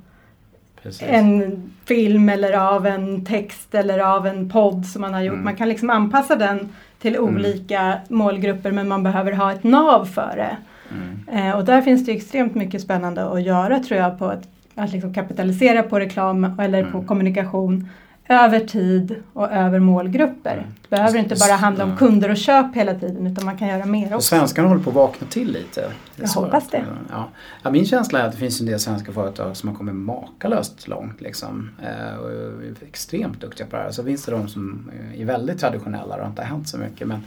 Precis. 0.83 1.09
en 1.09 1.63
film 1.85 2.29
eller 2.29 2.53
av 2.53 2.87
en 2.87 3.25
text 3.25 3.75
eller 3.75 3.99
av 3.99 4.27
en 4.27 4.51
podd 4.51 4.87
som 4.87 5.03
man 5.03 5.15
har 5.15 5.23
gjort. 5.23 5.33
Mm. 5.33 5.45
Man 5.45 5.57
kan 5.57 5.69
liksom 5.69 5.91
anpassa 5.91 6.37
den 6.37 6.69
till 6.99 7.17
mm. 7.17 7.35
olika 7.35 7.99
målgrupper 8.09 8.73
men 8.73 8.89
man 8.89 9.03
behöver 9.03 9.33
ha 9.33 9.53
ett 9.53 9.65
nav 9.65 10.05
för 10.05 10.37
det. 10.37 10.57
Mm. 10.91 11.49
Eh, 11.49 11.57
och 11.57 11.65
där 11.65 11.83
finns 11.83 12.07
det 12.07 12.13
extremt 12.13 12.55
mycket 12.55 12.83
spännande 12.83 13.33
att 13.33 13.43
göra 13.43 13.79
tror 13.79 14.01
jag 14.01 14.19
på 14.19 14.27
att, 14.27 14.49
att 14.75 14.93
liksom 14.93 15.15
kapitalisera 15.15 15.83
på 15.83 16.01
reklam 16.01 16.45
eller 16.61 16.83
på 16.83 16.97
mm. 16.97 17.07
kommunikation 17.07 17.89
över 18.29 18.61
tid 18.61 19.23
och 19.33 19.53
över 19.53 19.79
målgrupper. 19.79 20.53
Mm. 20.53 20.65
Det 20.83 20.97
behöver 20.97 21.19
inte 21.19 21.35
bara 21.35 21.53
handla 21.53 21.85
om 21.85 21.97
kunder 21.97 22.31
och 22.31 22.37
köp 22.37 22.77
hela 22.77 22.95
tiden 22.95 23.27
utan 23.27 23.45
man 23.45 23.59
kan 23.59 23.69
göra 23.69 23.87
mer 23.87 24.15
också. 24.15 24.29
Svenskarna 24.29 24.69
håller 24.69 24.83
på 24.83 24.91
att 24.91 24.97
vakna 24.97 25.27
till 25.27 25.53
lite. 25.53 25.93
Jag 26.17 26.29
hoppas 26.29 26.71
det. 26.71 26.85
Ja. 27.11 27.29
ja. 27.63 27.71
min 27.71 27.87
känsla 27.87 28.21
är 28.21 28.25
att 28.25 28.33
det 28.33 28.39
finns 28.39 28.61
en 28.61 28.67
del 28.67 28.81
svenska 28.81 29.13
företag 29.13 29.57
som 29.57 29.69
har 29.69 29.77
kommit 29.77 29.95
makalöst 29.95 30.89
långt. 30.89 31.21
Liksom, 31.21 31.71
eh, 31.83 32.19
och 32.19 32.31
är 32.31 32.75
extremt 32.87 33.41
duktiga 33.41 33.67
på 33.67 33.77
det 33.77 33.83
här. 33.83 33.91
Så 33.91 34.05
finns 34.05 34.25
det 34.25 34.33
de 34.33 34.49
som 34.49 34.91
är 35.17 35.25
väldigt 35.25 35.61
traditionella 35.61 36.17
och 36.17 36.27
inte 36.27 36.43
har 36.43 36.49
hänt 36.49 36.69
så 36.69 36.79
mycket. 36.79 37.09
Men 37.09 37.21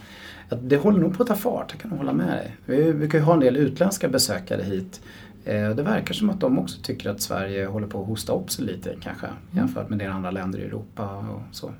det 0.62 0.76
håller 0.76 1.00
nog 1.00 1.16
på 1.16 1.22
att 1.22 1.28
ta 1.28 1.34
fart, 1.34 1.66
jag 1.72 1.80
kan 1.80 1.98
hålla 1.98 2.12
med 2.12 2.26
dig. 2.26 2.56
Vi, 2.92 3.08
kan 3.08 3.20
ju 3.20 3.26
ha 3.26 3.34
en 3.34 3.40
del 3.40 3.56
utländska 3.56 4.08
besökare 4.08 4.62
hit 4.62 5.00
Eh, 5.31 5.31
det 5.44 5.82
verkar 5.82 6.14
som 6.14 6.30
att 6.30 6.40
de 6.40 6.58
också 6.58 6.80
tycker 6.82 7.10
att 7.10 7.20
Sverige 7.20 7.66
håller 7.66 7.86
på 7.86 8.00
att 8.00 8.06
hosta 8.06 8.32
upp 8.32 8.50
sig 8.50 8.64
lite 8.64 8.94
kanske 9.02 9.26
mm. 9.26 9.38
jämfört 9.50 9.88
med 9.88 9.98
det 9.98 10.06
andra 10.06 10.30
länder 10.30 10.58
i 10.58 10.62
Europa 10.62 11.16
och 11.16 11.42
så. 11.50 11.70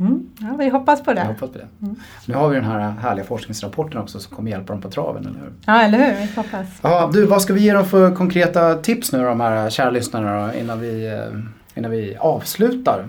Mm. 0.00 0.30
Ja, 0.40 0.56
vi 0.58 0.68
hoppas 0.68 1.02
på 1.02 1.12
det. 1.12 1.24
hoppas 1.24 1.50
på 1.50 1.58
det. 1.58 1.68
Mm. 1.82 1.96
Nu 2.26 2.34
har 2.34 2.48
vi 2.48 2.54
den 2.54 2.64
här 2.64 2.90
härliga 2.90 3.24
forskningsrapporten 3.24 4.00
också 4.00 4.20
som 4.20 4.36
kommer 4.36 4.50
hjälpa 4.50 4.72
dem 4.72 4.82
på 4.82 4.90
traven, 4.90 5.26
eller 5.26 5.40
hur? 5.40 5.52
Ja, 5.66 5.82
eller 5.82 5.98
hur? 5.98 6.20
Vi 6.20 6.32
hoppas. 6.36 6.66
Ja, 6.82 7.10
du, 7.12 7.26
vad 7.26 7.42
ska 7.42 7.52
vi 7.52 7.60
ge 7.60 7.72
dem 7.72 7.84
för 7.84 8.14
konkreta 8.14 8.74
tips 8.74 9.12
nu 9.12 9.22
de 9.22 9.40
här 9.40 9.70
kära 9.70 9.90
lyssnarna 9.90 10.46
då, 10.46 10.58
innan, 10.58 10.80
vi, 10.80 11.06
eh, 11.06 11.40
innan 11.74 11.90
vi 11.90 12.16
avslutar? 12.16 13.06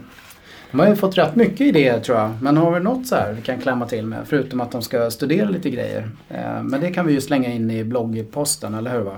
De 0.72 0.80
har 0.80 0.88
ju 0.88 0.95
fått 0.95 1.17
rätt 1.17 1.36
mycket 1.36 1.62
idéer 1.62 2.00
tror 2.00 2.17
jag. 2.17 2.32
Men 2.41 2.58
har 2.58 2.72
vi 2.72 2.80
något 2.80 3.08
så 3.08 3.15
här 3.15 3.34
vi 3.34 3.41
kan 3.41 3.62
klämma 3.62 3.86
till 3.86 4.06
med? 4.06 4.19
Förutom 4.26 4.62
att 4.62 4.72
de 4.72 4.82
ska 4.82 5.12
studera 5.12 5.50
lite 5.50 5.69
grejer. 5.69 6.10
Eh, 6.30 6.63
men 6.63 6.82
det 6.82 6.91
kan 6.91 7.06
vi 7.06 7.13
ju 7.13 7.22
slänga 7.22 7.50
in 7.50 7.72
i 7.72 7.84
bloggposten, 7.84 8.74
eller 8.74 8.91
hur? 8.91 9.02
Va? 9.02 9.17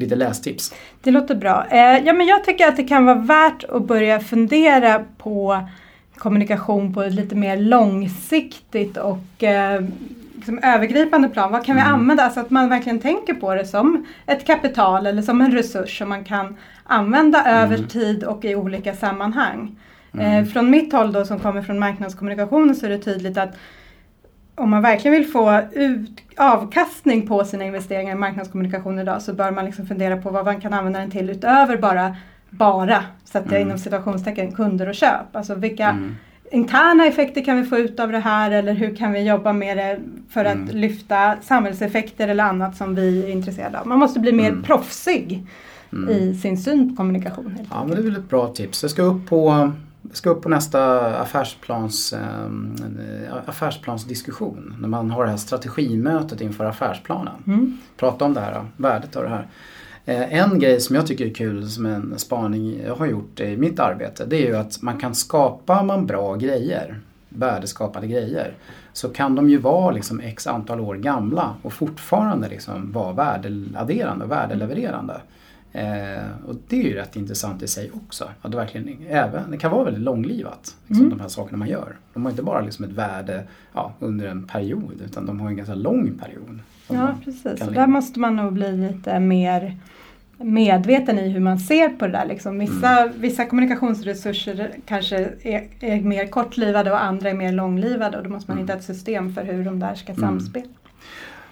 Lite 0.00 0.16
lästips. 0.16 0.74
Det 1.02 1.10
låter 1.10 1.34
bra. 1.34 1.66
Eh, 1.70 1.98
ja, 2.04 2.12
men 2.12 2.26
jag 2.26 2.44
tycker 2.44 2.68
att 2.68 2.76
det 2.76 2.84
kan 2.84 3.04
vara 3.04 3.18
värt 3.18 3.64
att 3.64 3.86
börja 3.86 4.20
fundera 4.20 5.04
på 5.18 5.68
kommunikation 6.16 6.94
på 6.94 7.02
ett 7.02 7.14
lite 7.14 7.34
mer 7.34 7.56
långsiktigt 7.56 8.96
och 8.96 9.42
eh, 9.42 9.84
liksom 10.36 10.58
övergripande 10.62 11.28
plan. 11.28 11.52
Vad 11.52 11.64
kan 11.64 11.76
vi 11.76 11.82
mm. 11.82 11.94
använda? 11.94 12.22
Alltså 12.22 12.40
att 12.40 12.50
man 12.50 12.68
verkligen 12.68 12.98
tänker 12.98 13.34
på 13.34 13.54
det 13.54 13.66
som 13.66 14.06
ett 14.26 14.46
kapital 14.46 15.06
eller 15.06 15.22
som 15.22 15.40
en 15.40 15.52
resurs 15.52 15.98
som 15.98 16.08
man 16.08 16.24
kan 16.24 16.56
använda 16.84 17.42
mm. 17.42 17.62
över 17.62 17.86
tid 17.86 18.24
och 18.24 18.44
i 18.44 18.54
olika 18.54 18.94
sammanhang. 18.94 19.76
Mm. 20.14 20.44
Eh, 20.44 20.50
från 20.52 20.70
mitt 20.70 20.92
håll 20.92 21.12
då 21.12 21.24
som 21.24 21.38
kommer 21.38 21.62
från 21.62 21.78
marknadskommunikationen 21.78 22.74
så 22.74 22.86
är 22.86 22.90
det 22.90 22.98
tydligt 22.98 23.38
att 23.38 23.56
om 24.60 24.70
man 24.70 24.82
verkligen 24.82 25.16
vill 25.16 25.26
få 25.30 25.60
ut, 25.72 26.10
avkastning 26.36 27.26
på 27.26 27.44
sina 27.44 27.64
investeringar 27.64 28.12
i 28.12 28.18
marknadskommunikation 28.18 28.98
idag 28.98 29.22
så 29.22 29.32
bör 29.34 29.50
man 29.50 29.64
liksom 29.64 29.86
fundera 29.86 30.16
på 30.16 30.30
vad 30.30 30.44
man 30.44 30.60
kan 30.60 30.72
använda 30.72 31.00
den 31.00 31.10
till 31.10 31.30
utöver 31.30 31.76
bara, 31.76 32.16
bara 32.50 33.04
sätter 33.24 33.50
jag 33.50 33.56
Mm. 33.56 33.68
inom 33.68 33.78
situationstecken, 33.78 34.52
kunder 34.52 34.88
och 34.88 34.94
köp. 34.94 35.36
Alltså 35.36 35.54
vilka 35.54 35.88
Mm. 35.88 36.16
interna 36.52 37.06
effekter 37.06 37.44
kan 37.44 37.56
vi 37.56 37.64
få 37.64 37.78
ut 37.78 38.00
av 38.00 38.12
det 38.12 38.18
här 38.18 38.50
eller 38.50 38.72
hur 38.72 38.96
kan 38.96 39.12
vi 39.12 39.22
jobba 39.28 39.52
med 39.52 39.76
det 39.76 39.98
för 40.30 40.44
att 40.44 40.54
Mm. 40.54 40.76
lyfta 40.76 41.36
samhällseffekter 41.42 42.28
eller 42.28 42.44
annat 42.44 42.76
som 42.76 42.94
vi 42.94 43.24
är 43.24 43.28
intresserade 43.28 43.80
av. 43.80 43.86
Man 43.86 43.98
måste 43.98 44.20
bli 44.20 44.32
mer 44.32 44.48
Mm. 44.50 44.62
proffsig 44.62 45.46
Mm. 45.92 46.08
i 46.10 46.34
sin 46.34 46.58
syn 46.58 46.90
på 46.90 46.96
kommunikation. 46.96 47.58
Ja, 47.70 47.84
men 47.84 47.90
det 47.96 48.02
är 48.02 48.04
väl 48.04 48.16
ett 48.16 48.28
bra 48.28 48.46
tips. 48.48 48.82
Jag 48.82 48.90
ska 48.90 49.02
upp 49.02 49.28
på, 49.28 49.72
jag 50.08 50.16
ska 50.16 50.30
upp 50.30 50.42
på 50.42 50.48
nästa 50.48 51.00
affärsplans, 51.16 52.12
eh, 52.12 52.48
affärsplansdiskussion. 53.46 54.76
När 54.80 54.88
man 54.88 55.10
har 55.10 55.24
det 55.24 55.30
här 55.30 55.36
strategimötet 55.36 56.40
inför 56.40 56.64
affärsplanen. 56.64 57.34
Mm. 57.46 57.78
Prata 57.96 58.24
om 58.24 58.34
det 58.34 58.40
här, 58.40 58.66
värdet 58.76 59.16
av 59.16 59.22
det 59.22 59.28
här. 59.28 59.46
Eh, 60.04 60.34
En 60.34 60.58
grej 60.58 60.80
som 60.80 60.96
jag 60.96 61.06
tycker 61.06 61.26
är 61.26 61.34
kul 61.34 61.68
som 61.68 61.86
en 61.86 62.18
spaning 62.18 62.80
jag 62.86 62.94
har 62.94 63.06
gjort 63.06 63.40
i 63.40 63.56
mitt 63.56 63.80
arbete 63.80 64.24
det 64.26 64.36
är 64.36 64.46
ju 64.46 64.56
att 64.56 64.82
man 64.82 64.98
kan 64.98 65.14
skapa 65.14 65.82
man 65.82 66.06
bra 66.06 66.34
grejer, 66.34 67.00
värdeskapande 67.28 68.08
grejer, 68.08 68.54
så 68.92 69.08
kan 69.08 69.34
de 69.34 69.50
ju 69.50 69.58
vara 69.58 69.90
liksom 69.90 70.20
x 70.20 70.46
antal 70.46 70.80
år 70.80 70.94
gamla 70.94 71.54
och 71.62 71.72
fortfarande 71.72 72.48
liksom 72.48 72.92
vara 72.92 73.12
värdeadderande 73.12 74.24
och 74.24 74.30
värdelevererande. 74.30 75.20
Eh, 75.72 76.22
och 76.46 76.54
det 76.68 76.80
är 76.80 76.82
ju 76.84 76.94
rätt 76.94 77.16
intressant 77.16 77.62
i 77.62 77.68
sig 77.68 77.90
också. 77.94 78.28
Att 78.42 78.50
det, 78.50 78.56
verkligen, 78.56 78.98
även, 79.08 79.50
det 79.50 79.56
kan 79.56 79.70
vara 79.70 79.84
väldigt 79.84 80.02
långlivat, 80.02 80.76
liksom, 80.86 81.06
Mm. 81.06 81.18
de 81.18 81.22
här 81.22 81.28
sakerna 81.28 81.58
man 81.58 81.68
gör. 81.68 81.96
De 82.14 82.22
har 82.24 82.30
inte 82.30 82.42
bara 82.42 82.60
liksom 82.60 82.84
ett 82.84 82.90
värde 82.92 83.42
ja, 83.74 83.92
under 83.98 84.26
en 84.26 84.46
period 84.46 85.00
utan 85.04 85.26
de 85.26 85.40
har 85.40 85.48
en 85.48 85.56
ganska 85.56 85.74
lång 85.74 86.18
period. 86.18 86.58
Ja, 86.88 87.14
precis. 87.24 87.60
leva. 87.60 87.70
där 87.72 87.86
måste 87.86 88.20
man 88.20 88.36
nog 88.36 88.52
bli 88.52 88.72
lite 88.76 89.20
mer 89.20 89.76
medveten 90.42 91.18
i 91.18 91.28
hur 91.28 91.40
man 91.40 91.58
ser 91.58 91.88
på 91.88 92.06
det 92.06 92.12
där. 92.12 92.26
Liksom. 92.26 92.58
Vissa, 92.58 93.00
Mm. 93.02 93.20
vissa 93.20 93.44
kommunikationsresurser 93.46 94.70
kanske 94.86 95.16
är, 95.42 95.68
är 95.80 96.00
mer 96.00 96.26
kortlivade 96.26 96.90
och 96.92 97.04
andra 97.04 97.30
är 97.30 97.34
mer 97.34 97.52
långlivade 97.52 98.16
och 98.18 98.24
då 98.24 98.30
måste 98.30 98.50
man 98.50 98.58
Mm. 98.58 98.66
hitta 98.68 98.78
ett 98.78 98.84
system 98.84 99.34
för 99.34 99.44
hur 99.44 99.64
de 99.64 99.80
där 99.80 99.94
ska 99.94 100.12
Mm. 100.12 100.20
samspela. 100.20 100.66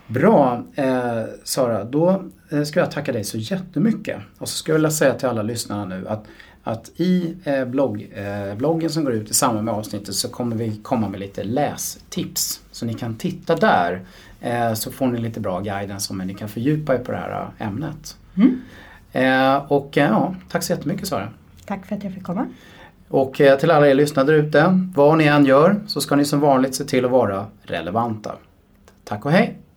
Bra 0.07 0.63
eh, 0.75 1.23
Sara, 1.45 1.85
då 1.85 2.23
ska 2.65 2.81
jag 2.81 2.91
tacka 2.91 3.13
dig 3.13 3.25
så 3.25 3.39
jättemycket. 3.39 4.19
Och 4.39 4.49
så 4.49 4.57
ska 4.57 4.73
jag 4.73 4.75
vilja 4.75 4.91
säga 4.91 5.15
till 5.15 5.29
alla 5.29 5.43
lyssnarna 5.43 5.85
nu 5.85 6.09
att, 6.09 6.25
att 6.63 6.91
i 6.97 7.37
eh, 7.45 7.65
blogg, 7.65 8.13
eh, 8.15 8.55
bloggen 8.55 8.91
som 8.91 9.05
går 9.05 9.13
ut 9.13 9.31
i 9.31 9.35
samband 9.35 9.65
med 9.65 9.75
avsnittet 9.75 10.15
så 10.15 10.29
kommer 10.29 10.57
vi 10.57 10.77
komma 10.83 11.09
med 11.09 11.21
lite 11.21 11.45
lästips. 11.45 12.61
Så 12.71 12.87
ni 12.87 12.95
kan 12.95 13.17
titta 13.17 13.57
där 13.57 14.03
eh, 14.41 14.75
så 14.75 14.93
får 14.93 15.07
ni 15.07 15.19
lite 15.19 15.41
bra 15.41 15.61
guidance 15.61 16.13
om 16.13 16.21
hur 16.21 16.27
ni 16.27 16.35
kan 16.35 16.49
fördjupa 16.49 16.95
er 16.95 16.99
på 16.99 17.13
det 17.13 17.19
här 17.19 17.51
eh, 17.59 17.67
ämnet. 17.67 18.17
Mm. 18.37 18.61
Eh, 19.13 19.73
och 19.73 19.99
eh, 19.99 20.11
ja, 20.11 20.35
tack 20.49 20.63
så 20.63 20.73
jättemycket 20.73 21.09
Sara. 21.09 21.29
Tack 21.67 21.87
för 21.87 21.97
att 21.97 22.05
jag 22.05 22.15
fick 22.15 22.25
komma. 22.25 22.47
Och 23.09 23.41
eh, 23.41 23.59
till 23.59 23.71
alla 23.71 23.89
er 23.89 23.95
lyssnare 23.95 24.27
där 24.27 24.35
ute, 24.35 24.89
vad 24.95 25.19
ni 25.19 25.25
än 25.25 25.47
gör 25.47 25.81
så 25.87 26.01
ska 26.01 26.17
ni 26.17 26.25
som 26.25 26.41
vanligt 26.41 26.75
se 26.75 26.85
till 26.85 27.05
att 27.05 27.11
vara 27.11 27.47
relevanta. 27.63 28.33
Tack 29.05 29.25
och 29.25 29.33
hej! 29.33 29.68